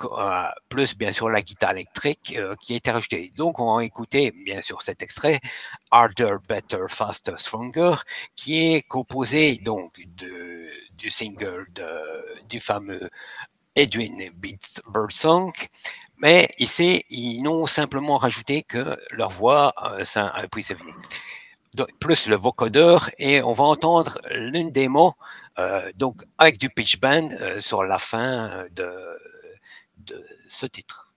Euh, 0.04 0.44
plus 0.68 0.98
bien 0.98 1.14
sûr 1.14 1.30
la 1.30 1.42
guitare 1.42 1.72
électrique 1.72 2.36
euh, 2.38 2.56
qui 2.60 2.74
a 2.74 2.76
été 2.78 2.92
rajoutée. 2.92 3.32
Donc 3.38 3.60
on 3.60 3.78
va 3.78 3.86
écouter 3.86 4.32
bien 4.32 4.62
sûr 4.62 4.82
cet 4.82 5.02
extrait 5.02 5.40
Harder, 5.90 6.36
Better, 6.50 6.84
Faster, 6.90 7.38
Stronger 7.38 7.96
qui 8.36 8.74
est 8.74 8.82
composé 8.82 9.56
donc 9.56 10.02
du 10.18 11.10
single 11.10 11.66
du 12.50 12.60
fameux 12.60 13.10
Edwin 13.76 14.32
Beats 14.36 14.82
Birdsong. 14.88 15.54
Mais 16.18 16.50
ici, 16.60 17.04
ils 17.10 17.42
n'ont 17.42 17.68
simplement 17.68 18.18
rajouté 18.18 18.64
que 18.64 18.98
leur 19.12 19.30
voix, 19.30 19.74
euh, 19.84 20.04
ça 20.06 20.28
a 20.28 20.48
pris 20.48 20.64
sa 20.64 20.76
plus 22.00 22.28
le 22.28 22.36
vocodeur 22.36 23.10
et 23.18 23.42
on 23.42 23.54
va 23.54 23.66
entendre 23.66 24.20
l'une 24.32 24.72
des 24.72 24.88
mots 24.88 25.14
euh, 25.60 25.92
donc 25.96 26.22
avec 26.38 26.58
du 26.58 26.70
pitch 26.70 27.00
band 27.00 27.30
euh, 27.42 27.60
sur 27.60 27.84
la 27.84 27.98
fin 27.98 28.66
de, 28.72 28.92
de 29.98 30.24
ce 30.48 30.66
titre. 30.66 31.12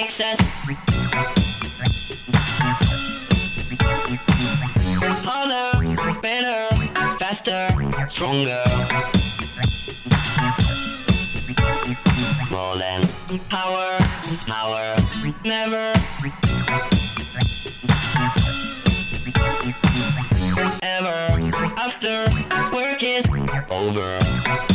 Makes 0.00 0.18
us 0.18 0.38
harder, 5.26 6.20
better, 6.22 6.74
faster, 7.18 7.68
stronger. 8.08 8.64
More 12.50 12.78
than 12.78 13.06
power, 13.50 13.98
power, 14.46 14.96
never. 15.44 15.92
Ever 20.82 21.74
after 21.76 22.26
work 22.72 23.02
is 23.02 23.26
over. 23.70 24.69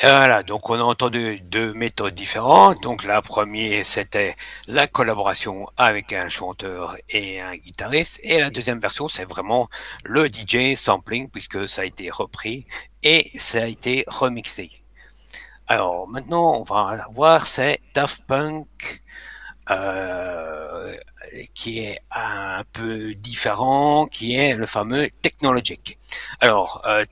Voilà, 0.00 0.42
donc 0.42 0.70
on 0.70 0.74
a 0.74 0.82
entendu 0.82 1.40
deux 1.40 1.72
méthodes 1.72 2.14
différentes. 2.14 2.82
Donc 2.82 3.04
la 3.04 3.22
première, 3.22 3.84
c'était 3.84 4.34
la 4.66 4.88
collaboration 4.88 5.66
avec 5.76 6.12
un 6.12 6.28
chanteur 6.28 6.96
et 7.10 7.40
un 7.40 7.54
guitariste. 7.54 8.18
Et 8.24 8.40
la 8.40 8.50
deuxième 8.50 8.80
version, 8.80 9.08
c'est 9.08 9.24
vraiment 9.24 9.68
le 10.04 10.26
DJ 10.26 10.74
sampling, 10.74 11.28
puisque 11.30 11.68
ça 11.68 11.82
a 11.82 11.84
été 11.84 12.10
repris 12.10 12.66
et 13.04 13.30
ça 13.36 13.62
a 13.62 13.66
été 13.66 14.04
remixé. 14.08 14.70
Alors 15.68 16.08
maintenant, 16.08 16.60
on 16.60 16.62
va 16.62 17.06
voir, 17.10 17.46
c'est 17.46 17.80
Daft 17.94 18.24
Punk 18.26 19.02
euh, 19.70 20.96
qui 21.54 21.80
est 21.80 21.98
un 22.10 22.64
peu 22.72 23.14
différent, 23.14 24.06
qui 24.06 24.34
est 24.34 24.54
le 24.54 24.66
fameux 24.66 25.08
Technologic. 25.22 25.98
Alors, 26.40 26.82
euh, 26.86 27.04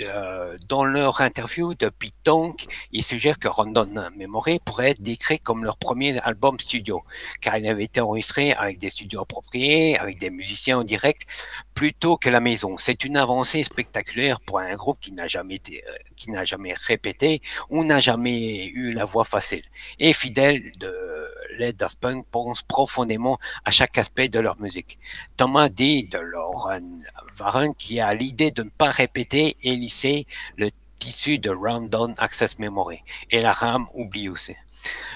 euh, 0.00 0.58
dans 0.68 0.84
leur 0.84 1.20
interview 1.20 1.74
de 1.74 1.90
Tong, 2.24 2.54
ils 2.90 3.04
suggèrent 3.04 3.38
que 3.38 3.48
Random 3.48 4.10
Memory 4.16 4.58
pourrait 4.64 4.90
être 4.90 5.02
décrit 5.02 5.38
comme 5.38 5.64
leur 5.64 5.76
premier 5.76 6.18
album 6.20 6.58
studio, 6.58 7.02
car 7.40 7.56
il 7.58 7.66
avait 7.68 7.84
été 7.84 8.00
enregistré 8.00 8.52
avec 8.52 8.78
des 8.78 8.90
studios 8.90 9.20
appropriés, 9.20 9.96
avec 9.98 10.18
des 10.18 10.30
musiciens 10.30 10.78
en 10.78 10.84
direct, 10.84 11.26
plutôt 11.74 12.16
que 12.16 12.28
la 12.28 12.40
maison. 12.40 12.76
C'est 12.78 13.04
une 13.04 13.16
avancée 13.16 13.62
spectaculaire 13.62 14.40
pour 14.40 14.58
un 14.58 14.74
groupe 14.74 14.98
qui 15.00 15.12
n'a 15.12 15.28
jamais 15.28 15.56
été, 15.56 15.84
qui 16.16 16.30
n'a 16.30 16.44
jamais 16.44 16.74
répété 16.74 17.40
ou 17.70 17.84
n'a 17.84 18.00
jamais 18.00 18.66
eu 18.66 18.92
la 18.92 19.04
voix 19.04 19.24
facile. 19.24 19.64
Et 19.98 20.12
fidèle 20.12 20.72
de 20.78 21.21
les 21.58 21.72
Daft 21.72 21.98
Punk 22.00 22.26
pensent 22.30 22.62
profondément 22.62 23.38
à 23.64 23.70
chaque 23.70 23.98
aspect 23.98 24.28
de 24.28 24.40
leur 24.40 24.60
musique. 24.60 24.98
Thomas 25.36 25.68
dit 25.68 26.04
de 26.04 26.18
Lauren 26.18 27.02
Warren 27.38 27.74
qui 27.74 28.00
a 28.00 28.14
l'idée 28.14 28.50
de 28.50 28.62
ne 28.62 28.70
pas 28.70 28.90
répéter 28.90 29.56
et 29.62 29.76
lisser 29.76 30.26
le 30.56 30.70
tissu 30.98 31.38
de 31.38 31.50
Round 31.50 31.94
Access 32.18 32.58
Memory 32.58 33.00
et 33.30 33.40
la 33.40 33.52
RAM 33.52 33.86
oublie 33.94 34.28
aussi. 34.28 34.54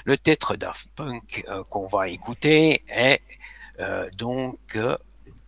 Le 0.05 0.17
titre 0.17 0.55
Daft 0.55 0.89
Punk 0.95 1.43
euh, 1.47 1.63
qu'on 1.69 1.87
va 1.87 2.09
écouter 2.09 2.83
est 2.89 3.21
euh, 3.79 4.09
donc 4.17 4.59
euh, 4.75 4.97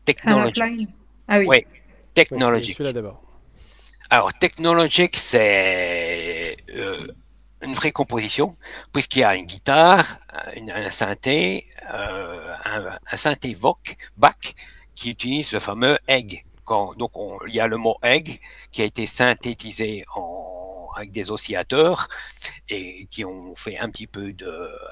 Technologic. 0.05 0.87
Ah 1.27 1.39
oui. 1.39 1.45
Oui, 1.47 1.65
Technologic. 2.13 2.81
d'abord. 2.81 3.21
Alors, 4.09 4.33
Technologic, 4.33 5.15
c'est 5.17 6.57
une 7.61 7.73
vraie 7.73 7.91
composition, 7.91 8.55
puisqu'il 8.93 9.19
y 9.19 9.23
a 9.23 9.35
une 9.35 9.45
guitare, 9.45 10.05
un 10.55 10.91
synthé, 10.91 11.67
euh, 11.93 12.53
un, 12.65 13.17
synthé 13.17 13.53
Voc, 13.53 13.97
back, 14.17 14.55
qui 14.95 15.11
utilise 15.11 15.51
le 15.51 15.59
fameux 15.59 15.97
egg. 16.07 16.45
donc 16.67 17.11
il 17.47 17.55
y 17.55 17.59
a 17.59 17.67
le 17.67 17.77
mot 17.77 17.97
egg 18.03 18.39
qui 18.71 18.81
a 18.81 18.85
été 18.85 19.05
synthétisé 19.07 20.05
avec 20.95 21.11
des 21.11 21.31
oscillateurs 21.31 22.07
et 22.69 23.07
qui 23.09 23.23
ont 23.25 23.55
fait 23.55 23.77
un 23.79 23.89
petit 23.89 24.07
peu 24.07 24.33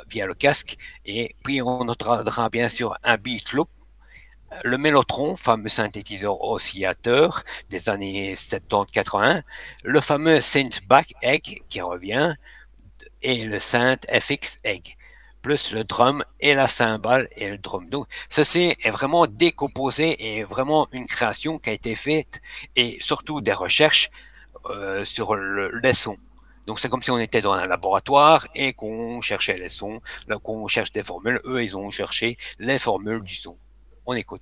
via 0.09 0.25
le 0.25 0.33
casque. 0.33 0.77
Et 1.05 1.35
puis 1.43 1.61
on 1.61 1.83
notera 1.83 2.49
bien 2.49 2.69
sûr 2.69 2.97
un 3.03 3.17
beat 3.17 3.51
loop 3.53 3.69
le 4.63 4.77
Mellotron, 4.77 5.35
fameux 5.35 5.69
synthétiseur 5.69 6.41
oscillateur 6.41 7.43
des 7.69 7.89
années 7.89 8.33
70-80, 8.33 9.43
le 9.83 10.01
fameux 10.01 10.41
synth 10.41 10.85
back 10.87 11.13
egg 11.21 11.61
qui 11.69 11.81
revient, 11.81 12.35
et 13.21 13.45
le 13.45 13.59
synth 13.59 14.05
FX 14.11 14.57
egg, 14.63 14.95
plus 15.41 15.71
le 15.71 15.83
drum 15.83 16.23
et 16.39 16.53
la 16.55 16.67
cymbale 16.67 17.27
et 17.35 17.49
le 17.49 17.57
drum. 17.57 17.89
Donc, 17.89 18.07
ceci 18.29 18.75
est 18.83 18.91
vraiment 18.91 19.27
décomposé 19.27 20.37
et 20.37 20.43
vraiment 20.43 20.87
une 20.91 21.07
création 21.07 21.59
qui 21.59 21.69
a 21.69 21.73
été 21.73 21.95
faite 21.95 22.41
et 22.75 22.97
surtout 23.01 23.41
des 23.41 23.53
recherches 23.53 24.09
euh, 24.69 25.05
sur 25.05 25.35
le, 25.35 25.71
les 25.83 25.93
sons. 25.93 26.17
Donc 26.67 26.79
c'est 26.81 26.89
comme 26.89 27.01
si 27.01 27.11
on 27.11 27.17
était 27.19 27.41
dans 27.41 27.53
un 27.53 27.65
laboratoire 27.65 28.47
et 28.53 28.73
qu'on 28.73 29.21
cherchait 29.21 29.57
les 29.57 29.69
sons, 29.69 30.01
qu'on 30.43 30.67
cherche 30.67 30.91
des 30.91 31.03
formules. 31.03 31.39
Eux, 31.45 31.63
ils 31.63 31.77
ont 31.77 31.89
cherché 31.91 32.37
les 32.59 32.77
formules 32.77 33.21
du 33.23 33.35
son. 33.35 33.57
On 34.05 34.13
écoute. 34.13 34.41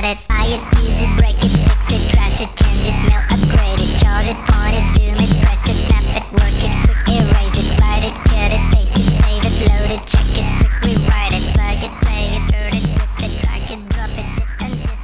at 0.03 0.17
it, 0.17 0.25
buy 0.27 0.45
it, 0.49 0.61
use 0.81 1.01
it, 1.01 1.09
break 1.17 1.37
it, 1.37 1.51
fix 1.69 1.91
it, 1.93 2.01
trash 2.09 2.41
it, 2.41 2.49
change 2.57 2.87
it, 2.89 2.97
mail, 3.05 3.21
upgrade 3.29 3.77
it, 3.77 3.91
chart 4.01 4.25
it, 4.25 4.37
point 4.49 4.73
it, 4.73 4.85
zoom 4.97 5.17
it, 5.21 5.29
press 5.41 5.65
it, 5.69 5.77
snap 5.77 6.01
it, 6.17 6.25
work 6.33 6.57
it, 6.65 6.73
quick 6.85 6.97
erase 7.21 7.57
it, 7.61 7.69
write 7.81 8.05
it, 8.05 8.15
cut 8.25 8.51
it, 8.51 8.63
paste 8.73 8.97
it, 8.97 9.09
save 9.13 9.45
it, 9.45 9.53
load 9.69 9.91
it, 9.93 10.01
check 10.09 10.25
it, 10.33 10.45
quick 10.57 10.73
rewrite 10.81 11.33
it, 11.37 11.45
plug 11.53 11.81
it, 11.85 11.93
play 12.01 12.33
it, 12.33 12.41
turn 12.49 12.73
it, 12.73 12.85
rip 12.97 13.13
it, 13.21 13.33
drag 13.45 13.69
it, 13.69 13.81
drop 13.93 14.09
it, 14.17 14.25
zip 14.33 14.49
and 14.61 14.73
zip 14.81 14.97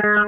it. 0.00 0.19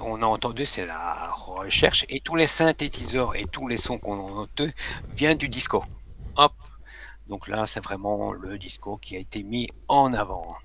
On 0.00 0.22
a 0.22 0.26
entendu, 0.26 0.66
c'est 0.66 0.86
la 0.86 1.30
recherche, 1.32 2.04
et 2.08 2.20
tous 2.20 2.34
les 2.34 2.46
synthétiseurs 2.46 3.36
et 3.36 3.44
tous 3.44 3.68
les 3.68 3.76
sons 3.76 3.98
qu'on 3.98 4.18
a 4.18 4.40
entendus 4.42 4.72
viennent 5.08 5.38
du 5.38 5.48
disco. 5.48 5.84
Hop. 6.36 6.52
Donc 7.28 7.46
là, 7.46 7.66
c'est 7.66 7.84
vraiment 7.84 8.32
le 8.32 8.58
disco 8.58 8.96
qui 8.96 9.14
a 9.14 9.18
été 9.18 9.42
mis 9.42 9.68
en 9.86 10.14
avant. 10.14 10.56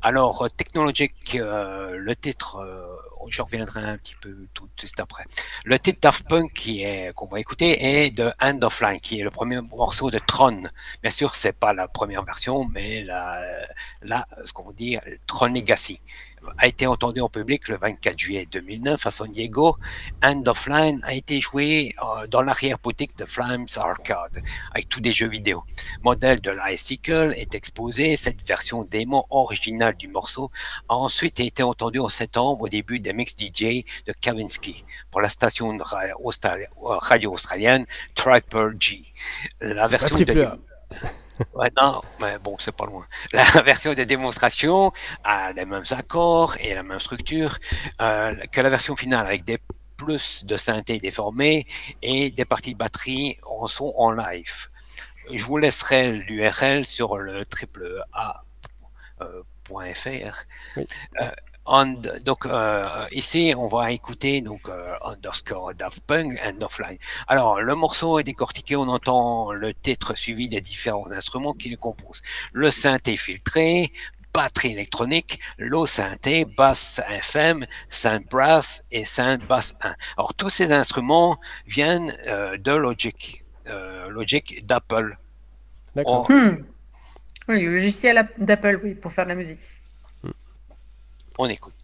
Alors, 0.00 0.42
euh, 0.42 0.48
Technologic, 0.48 1.12
euh, 1.34 1.96
le 1.96 2.14
titre, 2.14 2.56
euh, 2.56 2.86
je 3.28 3.42
reviendrai 3.42 3.82
un 3.82 3.98
petit 3.98 4.14
peu 4.20 4.46
tout 4.54 4.68
juste 4.80 5.00
après. 5.00 5.24
Le 5.64 5.76
titre 5.78 5.98
Daft 6.00 6.26
Punk 6.28 6.52
qui 6.52 6.84
est 6.84 7.12
qu'on 7.14 7.26
va 7.26 7.40
écouter 7.40 8.04
est 8.04 8.10
de 8.12 8.30
End 8.40 8.60
of 8.62 8.80
Line, 8.80 9.00
qui 9.00 9.20
est 9.20 9.24
le 9.24 9.30
premier 9.30 9.60
morceau 9.60 10.10
de 10.10 10.20
Tron. 10.20 10.62
Bien 11.02 11.10
sûr, 11.10 11.34
c'est 11.34 11.52
pas 11.52 11.74
la 11.74 11.88
première 11.88 12.24
version, 12.24 12.64
mais 12.72 13.02
la, 13.02 13.42
la 14.02 14.26
ce 14.44 14.52
qu'on 14.52 14.70
dit 14.72 14.96
Tron 15.26 15.46
Legacy 15.46 16.00
a 16.58 16.66
été 16.66 16.86
entendu 16.86 17.20
en 17.20 17.28
public 17.28 17.68
le 17.68 17.76
24 17.76 18.18
juillet 18.18 18.46
2009 18.50 19.06
à 19.06 19.10
San 19.10 19.30
Diego. 19.30 19.76
End 20.22 20.42
of 20.46 20.66
Line 20.66 21.00
a 21.04 21.14
été 21.14 21.40
joué 21.40 21.92
euh, 22.02 22.26
dans 22.26 22.42
l'arrière-boutique 22.42 23.16
de 23.18 23.24
Flames 23.24 23.66
Arcade 23.76 24.42
avec 24.72 24.88
tous 24.88 25.00
des 25.00 25.12
jeux 25.12 25.28
vidéo. 25.28 25.62
Modèle 26.02 26.40
de 26.40 26.50
l'Icicle 26.50 27.34
est 27.36 27.54
exposé. 27.54 28.16
Cette 28.16 28.46
version 28.46 28.84
démo 28.84 29.26
originale 29.30 29.96
du 29.96 30.08
morceau 30.08 30.50
a 30.88 30.96
ensuite 30.96 31.40
été 31.40 31.62
entendue 31.62 32.00
en 32.00 32.08
septembre 32.08 32.62
au 32.62 32.68
début 32.68 33.00
des 33.00 33.12
mix 33.12 33.32
DJ 33.32 33.84
de 34.06 34.12
Kavinsky 34.20 34.84
pour 35.10 35.20
la 35.20 35.28
station 35.28 35.76
euh, 35.78 36.96
radio 37.00 37.32
australienne 37.32 37.86
Triple 38.14 38.76
G. 38.78 39.02
La 39.60 39.86
version 39.86 40.18
de-. 40.18 40.58
Ouais, 41.54 41.70
non, 41.80 42.00
mais 42.20 42.38
bon, 42.38 42.56
c'est 42.60 42.74
pas 42.74 42.86
loin. 42.86 43.06
La 43.32 43.42
version 43.62 43.92
de 43.94 44.04
démonstration 44.04 44.92
a 45.24 45.52
les 45.52 45.64
mêmes 45.64 45.84
accords 45.90 46.56
et 46.60 46.74
la 46.74 46.82
même 46.82 47.00
structure 47.00 47.58
euh, 48.00 48.34
que 48.52 48.60
la 48.60 48.70
version 48.70 48.94
finale, 48.96 49.26
avec 49.26 49.44
des 49.44 49.58
plus 49.96 50.44
de 50.44 50.56
synthé 50.56 50.98
déformés 50.98 51.66
et 52.02 52.30
des 52.30 52.44
parties 52.44 52.72
de 52.74 52.78
batterie 52.78 53.36
en 53.46 53.66
son 53.66 53.92
en 53.96 54.12
live. 54.12 54.68
Je 55.32 55.44
vous 55.44 55.58
laisserai 55.58 56.12
l'URL 56.12 56.84
sur 56.84 57.18
le 57.18 57.44
triple 57.46 58.02
A 58.12 58.44
euh. 59.22 59.42
Oui. 59.70 59.92
Euh, 61.22 61.30
on- 61.66 62.00
donc 62.24 62.46
euh, 62.46 62.86
ici, 63.12 63.54
on 63.56 63.68
va 63.68 63.92
écouter 63.92 64.40
donc 64.40 64.68
euh, 64.68 64.94
underscore 65.04 65.74
Daft 65.74 66.00
Punk 66.06 66.38
and 66.44 66.62
offline. 66.62 66.98
Alors 67.28 67.60
le 67.60 67.74
morceau 67.74 68.18
est 68.18 68.24
décortiqué, 68.24 68.76
on 68.76 68.88
entend 68.88 69.52
le 69.52 69.72
titre 69.74 70.14
suivi 70.16 70.48
des 70.48 70.60
différents 70.60 71.10
instruments 71.10 71.52
qui 71.54 71.70
le 71.70 71.76
composent. 71.76 72.22
Le 72.52 72.70
synthé 72.70 73.16
filtré, 73.16 73.92
batterie 74.32 74.72
électronique, 74.72 75.40
low 75.58 75.86
synthé, 75.86 76.44
basse 76.44 77.00
FM, 77.08 77.64
synth 77.88 78.26
brass 78.28 78.82
et 78.90 79.04
synth 79.04 79.46
bass 79.46 79.74
1. 79.82 79.94
Alors 80.16 80.34
tous 80.34 80.50
ces 80.50 80.72
instruments 80.72 81.38
viennent 81.66 82.12
euh, 82.26 82.56
de 82.58 82.72
Logic, 82.72 83.44
euh, 83.68 84.08
Logic 84.10 84.66
d'Apple. 84.66 85.16
D'accord. 85.94 86.30
Hmm. 86.30 86.56
Oui, 87.48 87.60
le 87.62 87.74
logiciel 87.74 88.18
app- 88.18 88.38
d'Apple, 88.40 88.80
oui, 88.82 88.94
pour 88.94 89.12
faire 89.12 89.24
de 89.24 89.30
la 89.30 89.34
musique. 89.34 89.60
On 91.38 91.46
écoute. 91.48 91.83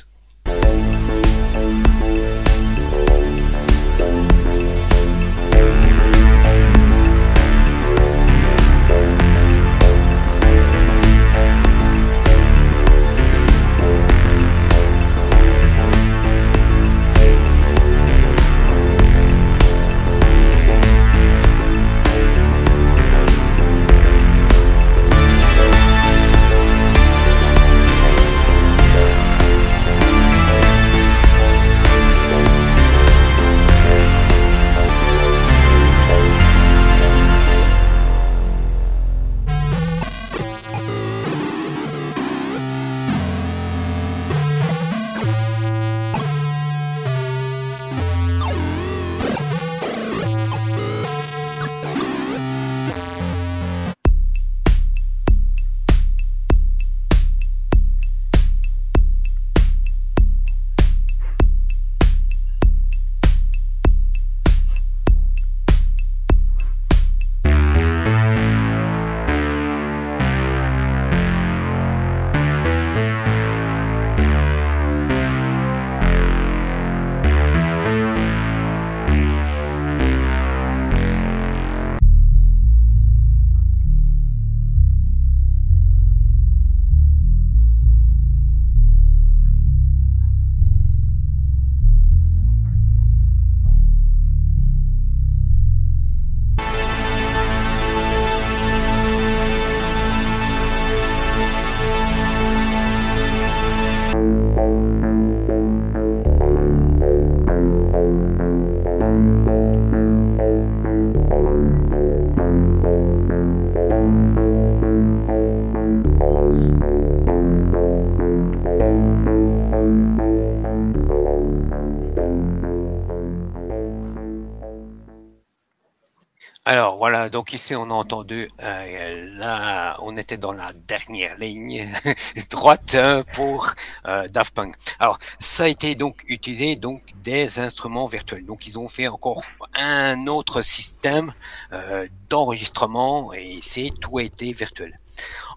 Alors 126.72 126.98
voilà, 126.98 127.28
donc 127.30 127.52
ici 127.52 127.74
on 127.74 127.90
a 127.90 127.94
entendu, 127.94 128.48
euh, 128.62 129.38
là 129.38 129.96
on 130.02 130.16
était 130.16 130.36
dans 130.36 130.52
la 130.52 130.70
dernière 130.86 131.36
ligne 131.36 131.92
droite 132.50 132.94
hein, 132.94 133.24
pour 133.32 133.72
euh, 134.06 134.28
Daft 134.28 134.54
Punk. 134.54 134.76
Alors 135.00 135.18
ça 135.40 135.64
a 135.64 135.66
été 135.66 135.96
donc 135.96 136.22
utilisé 136.28 136.76
donc 136.76 137.02
des 137.24 137.58
instruments 137.58 138.06
virtuels. 138.06 138.46
Donc 138.46 138.68
ils 138.68 138.78
ont 138.78 138.88
fait 138.88 139.08
encore 139.08 139.42
un 139.74 140.28
autre 140.28 140.62
système 140.62 141.34
euh, 141.72 142.06
d'enregistrement 142.28 143.32
et 143.32 143.58
c'est 143.62 143.90
tout 144.00 144.20
été 144.20 144.52
virtuel. 144.52 144.96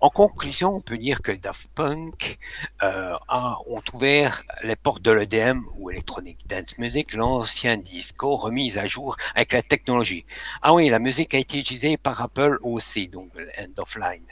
En 0.02 0.10
conclusion, 0.10 0.76
on 0.76 0.82
peut 0.82 0.98
dire 0.98 1.22
que 1.22 1.32
Daft 1.32 1.68
Punk 1.76 2.38
euh, 2.84 3.14
a, 3.28 3.58
ont 3.68 3.82
ouvert 3.94 4.42
les 4.64 4.76
portes 4.76 5.02
de 5.02 5.12
l'EDM 5.12 5.62
ou 5.78 5.90
Electronic 5.92 6.48
Dance 6.48 6.78
Music, 6.78 7.14
l'ancien 7.14 7.78
disco 7.78 8.36
remis 8.36 8.78
à 8.78 8.88
jour 8.88 9.16
avec 9.36 9.54
la 9.54 9.62
technologie. 9.62 10.26
Ah 10.62 10.74
oui, 10.74 10.90
la 10.90 11.00
musique 11.00 11.34
a 11.34 11.38
été 11.40 11.60
utilisée 11.60 11.98
par 11.98 12.22
Apple 12.22 12.58
aussi, 12.62 13.08
donc 13.08 13.30
End 13.60 13.82
of 13.82 13.96
Line. 13.96 14.26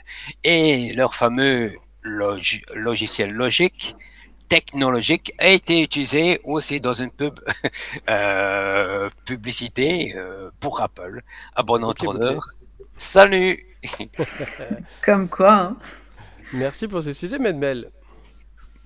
Et 0.44 0.92
leur 0.94 1.14
fameux 1.14 1.72
log- 2.02 2.62
logiciel 2.74 3.30
Logic 3.30 3.96
technologique 4.48 5.32
a 5.38 5.48
été 5.48 5.82
utilisé 5.82 6.40
aussi 6.44 6.80
dans 6.80 6.94
une 6.94 7.10
pub 7.10 7.40
euh, 8.10 9.08
publicité 9.24 10.14
euh, 10.16 10.50
pour 10.60 10.80
Apple. 10.80 11.22
À 11.54 11.62
bon 11.62 11.82
Ok, 11.82 12.04
entendeur. 12.04 12.40
Salut 12.96 13.58
Comme 15.04 15.28
quoi, 15.28 15.52
hein. 15.52 15.76
Merci 16.52 16.86
pour 16.88 17.02
ce 17.02 17.12
sujet, 17.12 17.38
Medmel. 17.38 17.90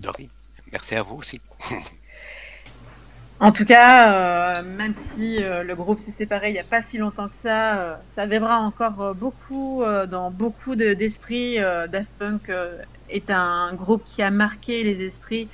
Rien. 0.03 0.29
Merci 0.73 0.95
à 0.95 1.03
vous 1.03 1.17
aussi. 1.17 1.41
En 3.39 3.53
tout 3.53 3.67
cas, 3.67 4.55
euh, 4.55 4.63
même 4.79 4.95
si 4.95 5.43
euh, 5.45 5.63
le 5.63 5.75
groupe 5.77 6.01
s'est 6.01 6.11
séparé 6.11 6.49
il 6.49 6.53
n'y 6.55 6.59
a 6.59 6.65
pas 6.65 6.81
si 6.81 6.97
longtemps 6.97 7.27
que 7.29 7.35
ça, 7.35 7.79
euh, 7.79 7.95
ça 8.09 8.25
vivra 8.25 8.57
encore 8.61 9.03
euh, 9.03 9.13
beaucoup 9.13 9.83
euh, 9.83 10.07
dans 10.07 10.31
beaucoup 10.31 10.75
de- 10.75 10.95
d'esprits. 10.95 11.59
Euh, 11.63 11.87
Daft 11.87 12.09
Punk 12.19 12.49
euh, 12.49 12.79
est 13.11 13.29
un 13.31 13.75
groupe 13.75 14.03
qui 14.07 14.23
a 14.23 14.31
marqué 14.31 14.83
les 14.85 15.03
esprits. 15.03 15.49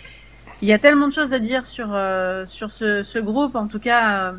Il 0.63 0.69
y 0.69 0.73
a 0.73 0.79
tellement 0.79 1.09
de 1.09 1.13
choses 1.13 1.33
à 1.33 1.41
dire 1.41 1.67
sur, 1.67 1.89
euh, 1.93 2.47
sur 2.47 2.71
ce, 2.71 3.03
ce 3.03 3.19
groupe. 3.19 3.57
En 3.57 3.67
tout 3.67 3.81
cas, 3.81 4.33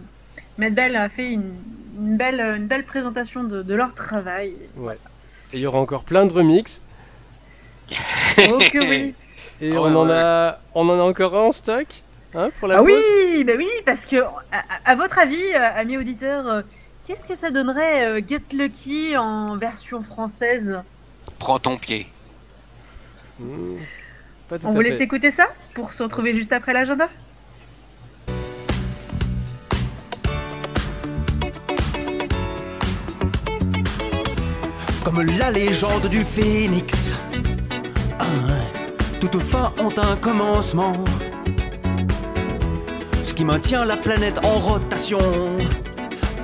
Matt 0.57 0.73
Bell 0.73 0.95
a 0.95 1.09
fait 1.09 1.31
une, 1.31 1.53
une 1.99 2.17
belle, 2.17 2.39
une 2.39 2.67
belle 2.67 2.85
présentation 2.85 3.43
de, 3.43 3.61
de 3.63 3.73
leur 3.75 3.93
travail. 3.93 4.53
Ouais. 4.77 4.97
Et 5.53 5.57
il 5.57 5.59
y 5.61 5.67
aura 5.67 5.79
encore 5.79 6.03
plein 6.03 6.25
de 6.25 6.33
remixes. 6.33 6.81
Oh 8.51 8.57
que 8.71 8.79
oui 8.89 9.15
Et 9.61 9.71
Ah 9.71 9.81
ouais, 9.81 9.89
on, 9.91 9.95
en 9.95 10.07
ouais. 10.07 10.13
a, 10.13 10.59
on 10.73 10.89
en 10.89 10.99
a 10.99 11.03
encore 11.03 11.35
un 11.35 11.41
en 11.47 11.51
stock 11.51 11.87
hein, 12.33 12.49
pour 12.59 12.67
la 12.67 12.75
Ah 12.75 12.79
pause 12.79 12.87
oui, 13.35 13.43
bah 13.43 13.53
oui, 13.57 13.69
parce 13.85 14.05
que, 14.05 14.17
à, 14.85 14.95
votre 14.95 15.19
avis, 15.19 15.41
euh, 15.55 15.75
amis 15.75 15.97
auditeurs, 15.97 16.47
euh, 16.47 16.61
qu'est-ce 17.05 17.23
que 17.23 17.35
ça 17.35 17.51
donnerait 17.51 18.05
euh, 18.05 18.21
Get 18.27 18.41
Lucky 18.53 19.15
en 19.15 19.55
version 19.57 20.01
française? 20.03 20.79
Prends 21.39 21.59
ton 21.59 21.77
pied. 21.77 22.07
Hmm, 23.39 23.77
On 24.63 24.71
vous 24.71 24.77
fait. 24.77 24.83
laisse 24.83 25.01
écouter 25.01 25.31
ça 25.31 25.47
pour 25.75 25.93
se 25.93 26.03
retrouver 26.03 26.33
juste 26.33 26.51
après 26.53 26.73
l'agenda? 26.73 27.07
La 35.21 35.51
légende 35.51 36.07
du 36.07 36.23
phénix. 36.23 37.13
Ah, 38.17 38.23
ouais. 38.23 38.89
Toutes 39.21 39.39
fins 39.39 39.71
ont 39.79 39.93
un 39.97 40.15
commencement. 40.15 40.95
Ce 43.23 43.33
qui 43.33 43.45
maintient 43.45 43.85
la 43.85 43.95
planète 43.95 44.43
en 44.43 44.57
rotation. 44.57 45.19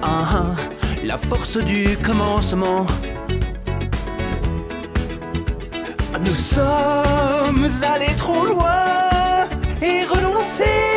Ah, 0.04 0.24
ah, 0.32 0.56
la 1.04 1.18
force 1.18 1.58
du 1.58 1.98
commencement. 1.98 2.86
Nous 6.20 6.36
sommes 6.36 7.68
allés 7.82 8.16
trop 8.18 8.46
loin 8.46 9.48
et 9.82 10.04
renoncés 10.04 10.89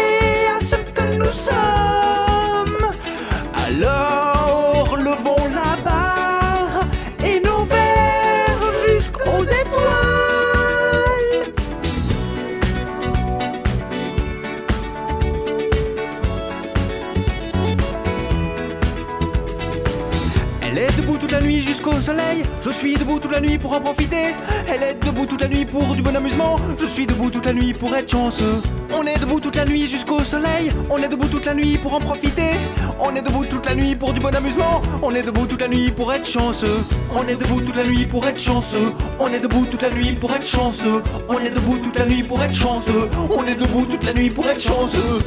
nuit 21.93 22.01
jusqu'au 22.01 22.01
soleil. 22.01 22.45
Je 22.61 22.71
suis 22.71 22.95
debout 22.95 23.19
toute 23.19 23.33
la 23.33 23.41
nuit 23.41 23.59
pour 23.59 23.73
en 23.73 23.81
profiter. 23.81 24.35
Elle 24.67 24.83
est 24.83 25.05
debout 25.05 25.27
toute 25.27 25.41
la 25.41 25.49
nuit 25.49 25.65
pour 25.65 25.95
du 25.95 26.03
bon 26.03 26.15
amusement. 26.15 26.59
Je 26.79 26.87
suis 26.87 27.07
debout 27.07 27.31
toute 27.31 27.47
la 27.47 27.53
nuit 27.53 27.73
pour 27.73 27.95
être 27.95 28.11
chanceux. 28.11 28.63
On 28.95 29.07
est 29.07 29.19
debout 29.19 29.41
toute 29.41 29.57
la 29.57 29.65
nuit 29.65 29.89
jusqu'au 29.89 30.21
soleil. 30.23 30.73
On 30.91 30.99
est 30.99 31.09
debout 31.09 31.29
toute 31.29 31.47
la 31.47 31.55
nuit 31.55 31.79
pour 31.79 31.95
en 31.95 32.01
profiter. 32.01 32.53
On 32.99 33.15
est 33.15 33.23
debout 33.23 33.45
toute 33.47 33.67
la 33.67 33.75
nuit 33.75 33.95
pour 33.97 34.13
du 34.13 34.21
bon 34.21 34.35
amusement. 34.35 34.83
On 35.03 35.15
est 35.15 35.23
debout 35.23 35.47
toute 35.47 35.61
la 35.61 35.69
nuit 35.69 35.91
pour 35.91 36.13
être 36.13 36.27
chanceux. 36.27 36.85
On 37.15 37.27
est 37.27 37.37
debout 37.37 37.61
toute 37.61 37.77
la 37.77 37.85
nuit 37.85 38.07
pour 38.07 38.27
être 38.27 38.41
chanceux. 38.41 38.93
On 39.19 39.29
est 39.29 39.41
debout 39.41 39.67
toute 39.67 39.83
la 39.83 39.91
nuit 39.91 40.15
pour 40.15 40.35
être 40.35 40.47
chanceux. 40.47 41.03
On 41.29 41.39
est 41.39 41.51
debout 41.51 41.79
toute 41.79 41.99
la 41.99 42.07
nuit 42.07 42.23
pour 42.23 42.43
être 42.43 42.55
chanceux. 42.55 43.09
On 43.31 43.45
est 43.47 43.55
debout 43.55 43.87
toute 43.87 44.05
la 44.05 44.13
nuit 44.13 44.31
pour 44.31 44.47
être 44.47 44.61
chanceux. 44.61 45.21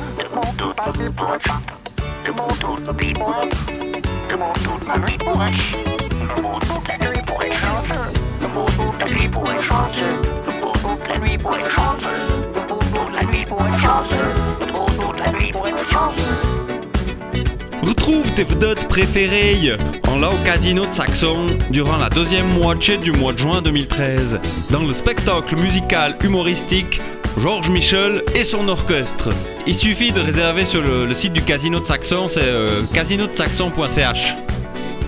Retrouve 17.83 18.31
tes 18.33 18.43
vedettes 18.43 18.88
préférées 18.88 19.77
en 20.07 20.19
là 20.19 20.29
au 20.29 20.38
Casino 20.43 20.85
de 20.85 20.91
Saxon 20.91 21.57
durant 21.69 21.97
la 21.97 22.09
deuxième 22.09 22.47
moitié 22.47 22.97
du 22.97 23.11
mois 23.11 23.33
de 23.33 23.38
juin 23.38 23.61
2013 23.61 24.39
dans 24.71 24.83
le 24.83 24.93
spectacle 24.93 25.55
musical 25.55 26.17
humoristique 26.23 27.01
Georges 27.38 27.69
Michel 27.69 28.23
et 28.33 28.45
son 28.45 28.67
orchestre. 28.69 29.29
Il 29.67 29.75
suffit 29.75 30.11
de 30.11 30.21
réserver 30.21 30.65
sur 30.65 30.81
le, 30.81 31.13
site 31.13 31.33
du 31.33 31.41
Casino 31.41 31.79
de 31.79 31.85
Saxon, 31.85 32.27
c'est 32.29 32.41
euh, 32.43 32.81
casinodesaxon.ch. 32.93 34.35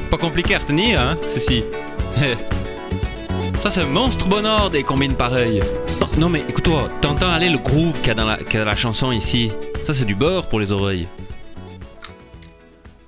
Pas 0.09 0.17
compliqué 0.17 0.55
à 0.55 0.59
retenir, 0.59 0.99
hein, 1.01 1.17
ceci. 1.25 1.63
Ça 3.61 3.69
c'est 3.69 3.81
un 3.81 3.85
monstre 3.85 4.27
bonheur 4.27 4.69
des 4.69 4.83
combines 4.83 5.15
pareilles. 5.15 5.61
Non, 5.99 6.07
non, 6.17 6.29
mais 6.29 6.39
écoute-toi, 6.47 6.89
t'entends 7.01 7.29
aller 7.31 7.49
le 7.49 7.57
groove 7.57 7.97
qu'il 7.99 8.07
y 8.07 8.11
a 8.11 8.13
dans 8.13 8.25
la, 8.25 8.37
qu'il 8.37 8.53
y 8.53 8.57
a 8.57 8.59
dans 8.63 8.69
la 8.69 8.75
chanson 8.75 9.11
ici. 9.11 9.51
Ça 9.85 9.93
c'est 9.93 10.05
du 10.05 10.15
beurre 10.15 10.47
pour 10.47 10.59
les 10.59 10.71
oreilles. 10.71 11.07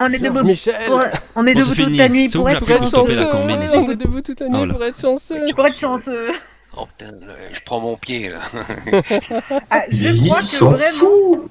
On 0.02 0.12
est 0.12 0.20
debout, 0.20 0.44
Michel 0.44 0.76
pour- 0.88 1.02
on 1.36 1.46
est 1.46 1.54
Bon, 1.54 1.60
debout 1.62 1.74
c'est 1.76 1.84
toute 1.84 1.96
la 1.98 2.10
nuit 2.10 2.30
pour 2.30 2.50
être 2.50 2.66
chanceux. 2.66 3.28
On 3.34 3.90
est 3.90 3.96
debout 3.96 4.22
toute 4.22 4.40
la 4.40 4.48
nuit 4.50 4.58
voilà. 4.58 4.74
pour 4.74 4.84
être 4.84 5.00
chanceux. 5.00 5.46
Pour 5.56 5.68
être 5.68 5.78
chanceux. 5.80 6.32
Oh 6.78 6.86
putain, 6.86 7.14
euh, 7.28 7.36
je 7.52 7.60
prends 7.66 7.80
mon 7.80 7.96
pied 7.96 8.30
là. 8.30 8.40
Ah, 9.72 9.84
je 9.90 10.14
crois 10.26 10.38
que 10.40 10.64
vraiment, 10.76 11.44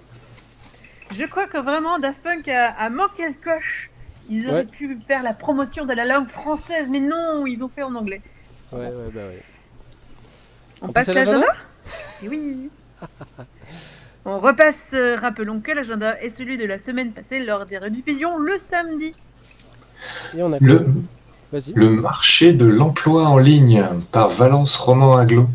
je 1.10 1.24
crois 1.24 1.46
que 1.46 1.58
vraiment 1.58 1.98
Daft 1.98 2.18
Punk 2.22 2.48
a, 2.48 2.68
a 2.70 2.88
manqué 2.88 3.24
le 3.26 3.34
coche. 3.34 3.90
Ils 4.30 4.46
auraient 4.48 4.56
Ouais. 4.58 4.64
pu 4.64 4.98
faire 5.06 5.22
la 5.22 5.32
promotion 5.32 5.84
de 5.86 5.92
la 5.94 6.04
langue 6.04 6.28
française, 6.28 6.88
mais 6.90 7.00
non, 7.00 7.46
ils 7.46 7.62
ont 7.62 7.68
fait 7.68 7.82
en 7.82 7.94
anglais. 7.94 8.20
Ouais, 8.72 8.80
ouais, 8.80 9.10
bah 9.14 9.20
ouais. 9.28 9.42
On, 10.82 10.88
On 10.88 10.92
passe 10.92 11.08
l'agenda 11.08 11.46
Oui. 12.22 12.68
On 14.24 14.40
repasse, 14.40 14.90
euh, 14.94 15.16
rappelons 15.16 15.60
que 15.60 15.72
l'agenda 15.72 16.20
est 16.20 16.28
celui 16.28 16.58
de 16.58 16.64
la 16.66 16.78
semaine 16.78 17.12
passée 17.12 17.38
lors 17.40 17.64
des 17.64 17.78
rediffusions 17.78 18.36
le 18.36 18.58
samedi. 18.58 19.12
Et 20.36 20.42
on 20.42 20.52
a 20.52 20.58
Le, 20.60 20.86
le 21.74 21.88
marché 21.88 22.52
de 22.52 22.66
l'emploi 22.66 23.26
en 23.26 23.38
ligne 23.38 23.82
par 24.12 24.28
Valence 24.28 24.76
Roman 24.76 25.16
Aglo, 25.16 25.48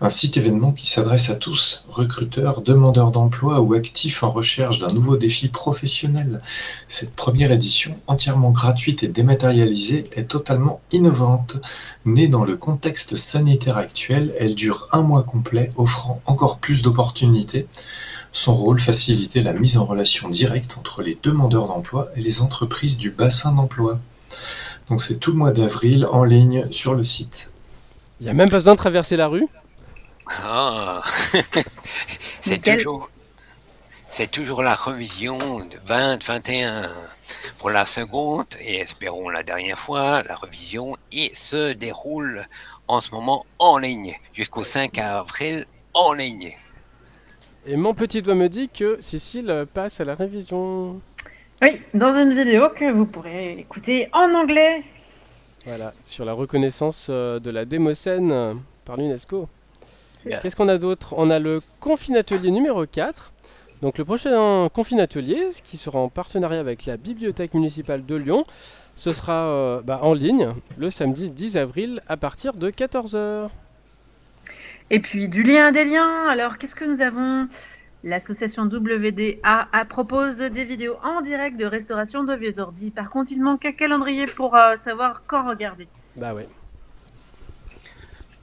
un 0.00 0.10
site 0.10 0.36
événement 0.36 0.72
qui 0.72 0.86
s'adresse 0.86 1.30
à 1.30 1.36
tous, 1.36 1.84
recruteurs, 1.88 2.62
demandeurs 2.62 3.10
d'emploi 3.10 3.60
ou 3.60 3.74
actifs 3.74 4.22
en 4.22 4.30
recherche 4.30 4.78
d'un 4.78 4.92
nouveau 4.92 5.16
défi 5.16 5.48
professionnel. 5.48 6.40
Cette 6.88 7.14
première 7.14 7.52
édition, 7.52 7.96
entièrement 8.06 8.50
gratuite 8.50 9.02
et 9.02 9.08
dématérialisée, 9.08 10.10
est 10.12 10.28
totalement 10.28 10.80
innovante. 10.92 11.56
Née 12.04 12.28
dans 12.28 12.44
le 12.44 12.56
contexte 12.56 13.16
sanitaire 13.16 13.78
actuel, 13.78 14.34
elle 14.38 14.54
dure 14.54 14.88
un 14.92 15.02
mois 15.02 15.22
complet, 15.22 15.70
offrant 15.76 16.20
encore 16.26 16.58
plus 16.58 16.82
d'opportunités. 16.82 17.66
Son 18.32 18.54
rôle, 18.54 18.80
faciliter 18.80 19.42
la 19.42 19.52
mise 19.52 19.76
en 19.76 19.84
relation 19.84 20.28
directe 20.28 20.76
entre 20.76 21.02
les 21.02 21.16
demandeurs 21.22 21.68
d'emploi 21.68 22.10
et 22.16 22.20
les 22.20 22.40
entreprises 22.40 22.98
du 22.98 23.10
bassin 23.10 23.52
d'emploi. 23.52 24.00
Donc 24.88 25.02
c'est 25.02 25.16
tout 25.16 25.30
le 25.30 25.38
mois 25.38 25.52
d'avril 25.52 26.06
en 26.10 26.24
ligne 26.24 26.66
sur 26.70 26.94
le 26.94 27.04
site. 27.04 27.50
Il 28.20 28.26
y 28.26 28.30
a 28.30 28.34
même 28.34 28.50
pas 28.50 28.58
besoin 28.58 28.74
de 28.74 28.78
traverser 28.78 29.16
la 29.16 29.28
rue. 29.28 29.46
Ah. 30.26 31.02
c'est 34.10 34.30
toujours 34.30 34.62
la 34.62 34.74
revision 34.74 35.36
de 35.38 35.76
20-21 35.86 36.88
pour 37.58 37.70
la 37.70 37.84
seconde 37.84 38.46
et 38.60 38.76
espérons 38.76 39.28
la 39.28 39.42
dernière 39.42 39.78
fois, 39.78 40.22
la 40.22 40.36
revision 40.36 40.96
et 41.12 41.34
se 41.34 41.72
déroule 41.72 42.46
en 42.88 43.00
ce 43.00 43.10
moment 43.10 43.44
en 43.58 43.78
ligne 43.78 44.14
jusqu'au 44.32 44.64
5 44.64 44.98
avril 44.98 45.66
en 45.94 46.12
ligne. 46.12 46.56
Et 47.66 47.76
mon 47.76 47.94
petit 47.94 48.20
doigt 48.20 48.34
me 48.34 48.48
dit 48.48 48.68
que 48.68 48.98
Cécile 49.00 49.66
passe 49.72 50.00
à 50.00 50.04
la 50.04 50.14
révision. 50.14 51.00
Oui, 51.62 51.80
dans 51.94 52.12
une 52.12 52.34
vidéo 52.34 52.68
que 52.70 52.92
vous 52.92 53.06
pourrez 53.06 53.52
écouter 53.58 54.08
en 54.12 54.34
anglais. 54.34 54.82
Voilà, 55.64 55.94
sur 56.04 56.26
la 56.26 56.34
reconnaissance 56.34 57.06
euh, 57.08 57.40
de 57.40 57.50
la 57.50 57.64
démocène 57.64 58.32
euh, 58.32 58.54
par 58.84 58.98
l'UNESCO. 58.98 59.48
Yes. 60.26 60.40
Qu'est-ce 60.42 60.56
qu'on 60.56 60.68
a 60.68 60.78
d'autre 60.78 61.14
On 61.16 61.30
a 61.30 61.38
le 61.38 61.60
Confinatelier 61.80 62.50
numéro 62.50 62.86
4. 62.86 63.32
Donc 63.82 63.98
le 63.98 64.04
prochain 64.04 64.68
Confinatelier, 64.72 65.48
qui 65.62 65.76
sera 65.76 65.98
en 65.98 66.08
partenariat 66.08 66.60
avec 66.60 66.86
la 66.86 66.96
Bibliothèque 66.96 67.52
municipale 67.52 68.06
de 68.06 68.14
Lyon, 68.14 68.44
ce 68.96 69.12
sera 69.12 69.48
euh, 69.48 69.82
bah, 69.82 70.00
en 70.02 70.14
ligne 70.14 70.54
le 70.78 70.90
samedi 70.90 71.28
10 71.28 71.56
avril 71.56 72.02
à 72.08 72.16
partir 72.16 72.54
de 72.54 72.70
14h. 72.70 73.50
Et 74.90 75.00
puis 75.00 75.28
du 75.28 75.42
lien 75.42 75.72
des 75.72 75.84
liens. 75.84 76.28
Alors 76.28 76.58
qu'est-ce 76.58 76.74
que 76.74 76.84
nous 76.84 77.00
avons? 77.00 77.48
L'association 78.06 78.64
WDA 78.64 79.68
a 79.72 79.84
propose 79.86 80.36
des 80.36 80.64
vidéos 80.66 80.96
en 81.02 81.22
direct 81.22 81.56
de 81.56 81.64
restauration 81.64 82.22
de 82.22 82.34
vieux 82.34 82.58
ordi. 82.58 82.90
Par 82.90 83.08
contre, 83.08 83.32
il 83.32 83.42
manque 83.42 83.64
un 83.64 83.72
calendrier 83.72 84.26
pour 84.26 84.54
euh, 84.54 84.76
savoir 84.76 85.22
quand 85.26 85.48
regarder. 85.48 85.88
Bah 86.14 86.34
ouais. 86.34 86.46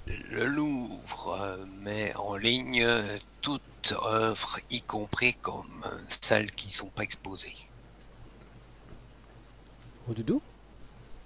Le 0.06 0.46
Louvre 0.46 1.58
met 1.80 2.16
en 2.16 2.36
ligne 2.36 2.86
toutes 3.42 3.64
toute 3.82 3.98
œuvre, 4.06 4.60
y 4.70 4.82
compris 4.84 5.34
comme 5.34 5.84
celles 6.08 6.52
qui 6.52 6.70
sont 6.70 6.92
pas 6.92 7.02
exposées. 7.02 7.56
Rodoudou 10.08 10.42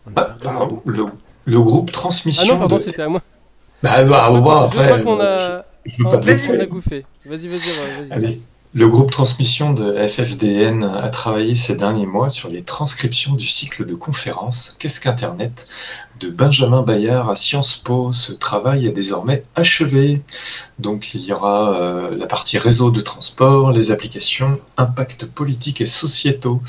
On 0.05 0.15
a 0.17 0.23
Ah, 0.23 0.37
pardon, 0.41 0.81
le, 0.85 1.05
le 1.45 1.61
groupe 1.61 1.91
Ah 2.37 2.45
transmission 2.45 2.45
non, 2.45 2.57
pardon, 2.57 2.77
de... 2.77 2.79
c'était 2.79 3.01
à 3.01 3.09
moi. 3.09 3.21
Bah, 3.83 4.03
bah, 4.05 4.29
bah, 4.41 4.69
je 4.71 4.79
après, 4.79 4.85
crois 4.85 4.99
qu'on 4.99 5.19
a... 5.19 5.37
je, 5.37 5.61
je 5.85 5.97
veux 5.99 6.07
pas 6.07 6.17
te 6.19 6.27
on 6.27 6.27
laisser. 6.27 6.59
a 6.59 6.65
gouffé. 6.67 7.07
Vas-y, 7.25 7.47
vas-y, 7.47 7.71
vas-y. 7.71 8.09
Allez. 8.09 8.41
Le 8.77 8.89
groupe 8.89 9.09
transmission 9.09 9.71
de 9.71 9.93
FFDN 9.93 10.83
a 10.83 11.07
travaillé 11.07 11.55
ces 11.55 11.75
derniers 11.75 12.05
mois 12.05 12.29
sur 12.29 12.49
les 12.49 12.61
transcriptions 12.61 13.33
du 13.33 13.47
cycle 13.47 13.85
de 13.85 13.95
conférences 13.95 14.75
Qu'est-ce 14.77 14.99
qu'Internet 14.99 15.65
de 16.19 16.27
Benjamin 16.27 16.81
Bayard 16.81 17.29
à 17.29 17.35
Sciences 17.35 17.77
Po. 17.77 18.11
Ce 18.11 18.33
travail 18.33 18.85
est 18.85 18.91
désormais 18.91 19.43
achevé. 19.55 20.21
Donc 20.77 21.13
il 21.13 21.23
y 21.23 21.31
aura 21.31 21.73
euh, 21.73 22.17
la 22.17 22.27
partie 22.27 22.57
réseau 22.57 22.91
de 22.91 22.99
transport, 22.99 23.71
les 23.71 23.93
applications, 23.93 24.59
impacts 24.75 25.25
politiques 25.25 25.79
et 25.79 25.85
sociétaux. 25.85 26.59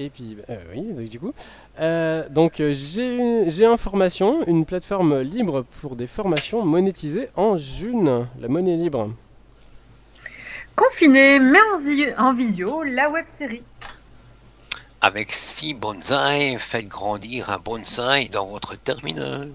Et 0.00 0.10
puis, 0.10 0.36
euh, 0.48 0.56
oui, 0.72 0.82
donc 0.94 1.08
du 1.08 1.18
coup. 1.18 1.32
euh, 1.80 2.28
donc, 2.28 2.60
euh, 2.60 2.72
j'ai 2.74 3.16
une- 3.16 3.50
j'ai 3.50 3.66
Information, 3.66 4.46
une 4.46 4.64
plateforme 4.64 5.20
libre 5.20 5.64
pour 5.80 5.96
des 5.96 6.06
formations 6.06 6.64
monétisées 6.64 7.28
en 7.36 7.56
June. 7.56 8.26
La 8.40 8.48
monnaie 8.48 8.76
libre. 8.76 9.10
Confiné, 10.76 11.40
mais 11.40 11.58
en, 12.18 12.28
en 12.28 12.32
visio, 12.32 12.82
la 12.84 13.10
web 13.10 13.24
série. 13.28 13.62
Avec 15.00 15.32
six 15.32 15.74
bonsaïs, 15.74 16.58
faites 16.60 16.88
grandir 16.88 17.50
un 17.50 17.58
bonsaï 17.58 18.28
dans 18.28 18.46
votre 18.46 18.76
terminal. 18.76 19.50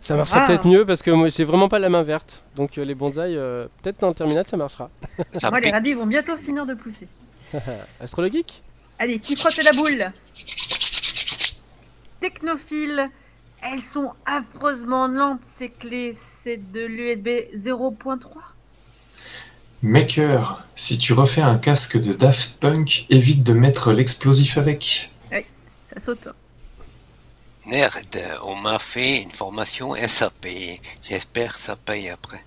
Ça 0.00 0.16
marchera 0.16 0.40
Ah. 0.42 0.46
peut-être 0.46 0.66
mieux 0.66 0.84
parce 0.84 1.02
que 1.02 1.10
moi, 1.12 1.28
j'ai 1.28 1.44
vraiment 1.44 1.68
pas 1.68 1.78
la 1.78 1.88
main 1.88 2.02
verte. 2.02 2.42
Donc, 2.56 2.78
euh, 2.78 2.84
les 2.84 2.94
bonsaïs, 2.94 3.36
euh, 3.36 3.66
peut-être 3.82 4.00
dans 4.00 4.08
le 4.08 4.14
terminal, 4.14 4.44
ça 4.48 4.56
marchera. 4.56 4.90
Ça 5.32 5.50
Moi, 5.50 5.60
les 5.60 5.70
radis 5.70 5.94
vont 5.94 6.06
bientôt 6.06 6.36
finir 6.36 6.66
de 6.66 6.74
pousser. 6.74 7.06
Astrologique? 8.00 8.62
Allez, 8.98 9.18
qui 9.18 9.36
frotte 9.36 9.62
la 9.64 9.72
boule 9.72 10.12
Technophile, 12.20 13.08
elles 13.62 13.82
sont 13.82 14.12
affreusement 14.26 15.08
lentes, 15.08 15.44
ces 15.44 15.70
clés. 15.70 16.12
C'est 16.14 16.72
de 16.72 16.80
l'USB 16.80 17.28
0.3 17.56 18.18
Maker, 19.82 20.64
si 20.76 20.96
tu 20.98 21.12
refais 21.12 21.40
un 21.40 21.58
casque 21.58 22.00
de 22.00 22.12
Daft 22.12 22.60
Punk, 22.60 23.06
évite 23.10 23.42
de 23.42 23.52
mettre 23.52 23.92
l'explosif 23.92 24.56
avec. 24.56 25.10
Ça 25.30 26.00
saute. 26.00 26.28
Nerd, 27.66 28.18
on 28.44 28.54
m'a 28.54 28.78
fait 28.78 29.22
une 29.22 29.30
formation 29.30 29.94
SAP. 29.94 30.46
J'espère 31.02 31.54
que 31.54 31.60
ça 31.60 31.76
paye 31.76 32.08
après. 32.08 32.44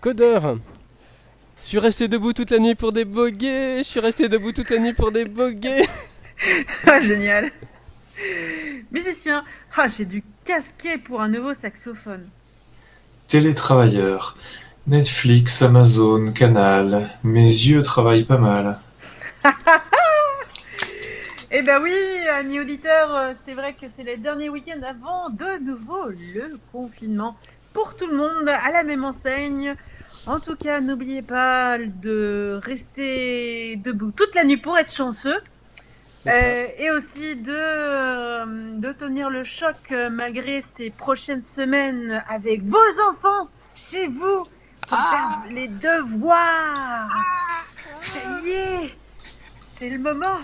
Codeur. 0.00 0.56
Je 1.70 1.76
suis 1.76 1.86
resté 1.86 2.08
debout 2.08 2.32
toute 2.32 2.50
la 2.50 2.58
nuit 2.58 2.74
pour 2.74 2.90
des 2.90 3.04
boguets. 3.04 3.78
Je 3.78 3.82
suis 3.84 4.00
resté 4.00 4.28
debout 4.28 4.50
toute 4.50 4.70
la 4.70 4.78
nuit 4.78 4.92
pour 4.92 5.12
des 5.12 5.24
boguets. 5.24 5.86
Ah, 6.84 6.98
génial. 6.98 7.52
Musicien, 8.90 9.44
ah, 9.76 9.86
j'ai 9.88 10.04
dû 10.04 10.24
casquer 10.44 10.98
pour 10.98 11.20
un 11.20 11.28
nouveau 11.28 11.54
saxophone. 11.54 12.28
Télétravailleur, 13.28 14.36
Netflix, 14.88 15.62
Amazon, 15.62 16.32
Canal, 16.32 17.08
mes 17.22 17.44
yeux 17.44 17.82
travaillent 17.82 18.24
pas 18.24 18.38
mal. 18.38 18.80
Eh 21.52 21.62
ben 21.62 21.80
oui, 21.82 21.92
amis 22.32 22.60
auditeurs, 22.60 23.12
euh, 23.12 23.32
c'est 23.44 23.54
vrai 23.54 23.72
que 23.72 23.86
c'est 23.92 24.04
les 24.04 24.16
derniers 24.16 24.48
week-ends 24.48 24.82
avant 24.88 25.30
de 25.30 25.58
nouveau 25.64 26.08
le 26.08 26.60
confinement 26.70 27.36
pour 27.72 27.96
tout 27.96 28.06
le 28.06 28.16
monde 28.16 28.48
à 28.48 28.70
la 28.70 28.82
même 28.82 29.04
enseigne. 29.04 29.76
En 30.26 30.38
tout 30.40 30.56
cas, 30.56 30.80
n'oubliez 30.80 31.22
pas 31.22 31.78
de 31.78 32.60
rester 32.62 33.76
debout 33.76 34.10
toute 34.10 34.34
la 34.34 34.44
nuit 34.44 34.56
pour 34.56 34.76
être 34.78 34.92
chanceux. 34.92 35.38
Euh, 36.26 36.66
et 36.78 36.90
aussi 36.90 37.40
de, 37.40 37.50
euh, 37.50 38.44
de 38.76 38.92
tenir 38.92 39.30
le 39.30 39.42
choc 39.42 39.76
euh, 39.90 40.10
malgré 40.10 40.60
ces 40.60 40.90
prochaines 40.90 41.40
semaines 41.40 42.22
avec 42.28 42.62
vos 42.62 42.76
enfants 43.08 43.48
chez 43.74 44.06
vous 44.06 44.46
pour 44.86 44.98
faire 44.98 45.42
les 45.48 45.68
devoirs. 45.68 47.08
Ça 48.02 48.20
y 48.44 48.50
est, 48.50 48.94
c'est 49.72 49.88
le 49.88 49.98
moment. 49.98 50.40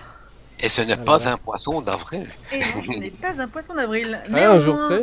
Et 0.61 0.69
ce 0.71 0.81
n'est 0.81 0.95
Ah 0.99 1.05
pas 1.05 1.21
un 1.27 1.37
poisson 1.37 1.83
d'avril. 1.83 2.27
Et 2.53 2.61
non, 2.61 2.83
ce 2.83 2.91
n'est 2.93 3.11
pas 3.11 3.39
un 3.39 3.47
poisson 3.49 3.75
d'avril. 3.75 4.19
Ah, 4.35 4.53
un 4.53 4.59
jour 4.59 4.79
près. 4.89 5.03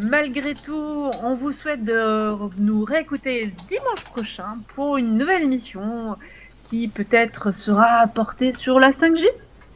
Malgré 0.00 0.54
tout, 0.54 1.10
on 1.22 1.34
vous 1.34 1.52
souhaite 1.52 1.84
de 1.84 2.32
nous 2.58 2.84
réécouter 2.84 3.52
dimanche 3.68 4.04
prochain 4.04 4.56
pour 4.74 4.96
une 4.96 5.18
nouvelle 5.18 5.42
émission 5.42 6.16
qui 6.64 6.88
peut-être 6.88 7.52
sera 7.52 8.06
portée 8.06 8.52
sur 8.52 8.80
la 8.80 8.90
5G. 8.90 9.24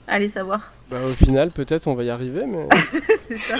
Allez 0.08 0.28
savoir. 0.28 0.72
Bah, 0.90 1.00
au 1.04 1.08
final, 1.08 1.50
peut-être 1.50 1.86
on 1.88 1.94
va 1.94 2.04
y 2.04 2.10
arriver, 2.10 2.44
mais. 2.46 2.66
C'est 3.20 3.36
ça. 3.36 3.56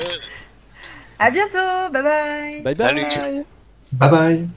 À 1.18 1.30
bientôt. 1.30 1.92
Bye 1.92 2.02
bye. 2.02 2.62
Bye 2.62 2.74
Salut. 2.74 3.02
bye. 3.02 3.44
Bye 3.92 4.10
bye 4.10 4.48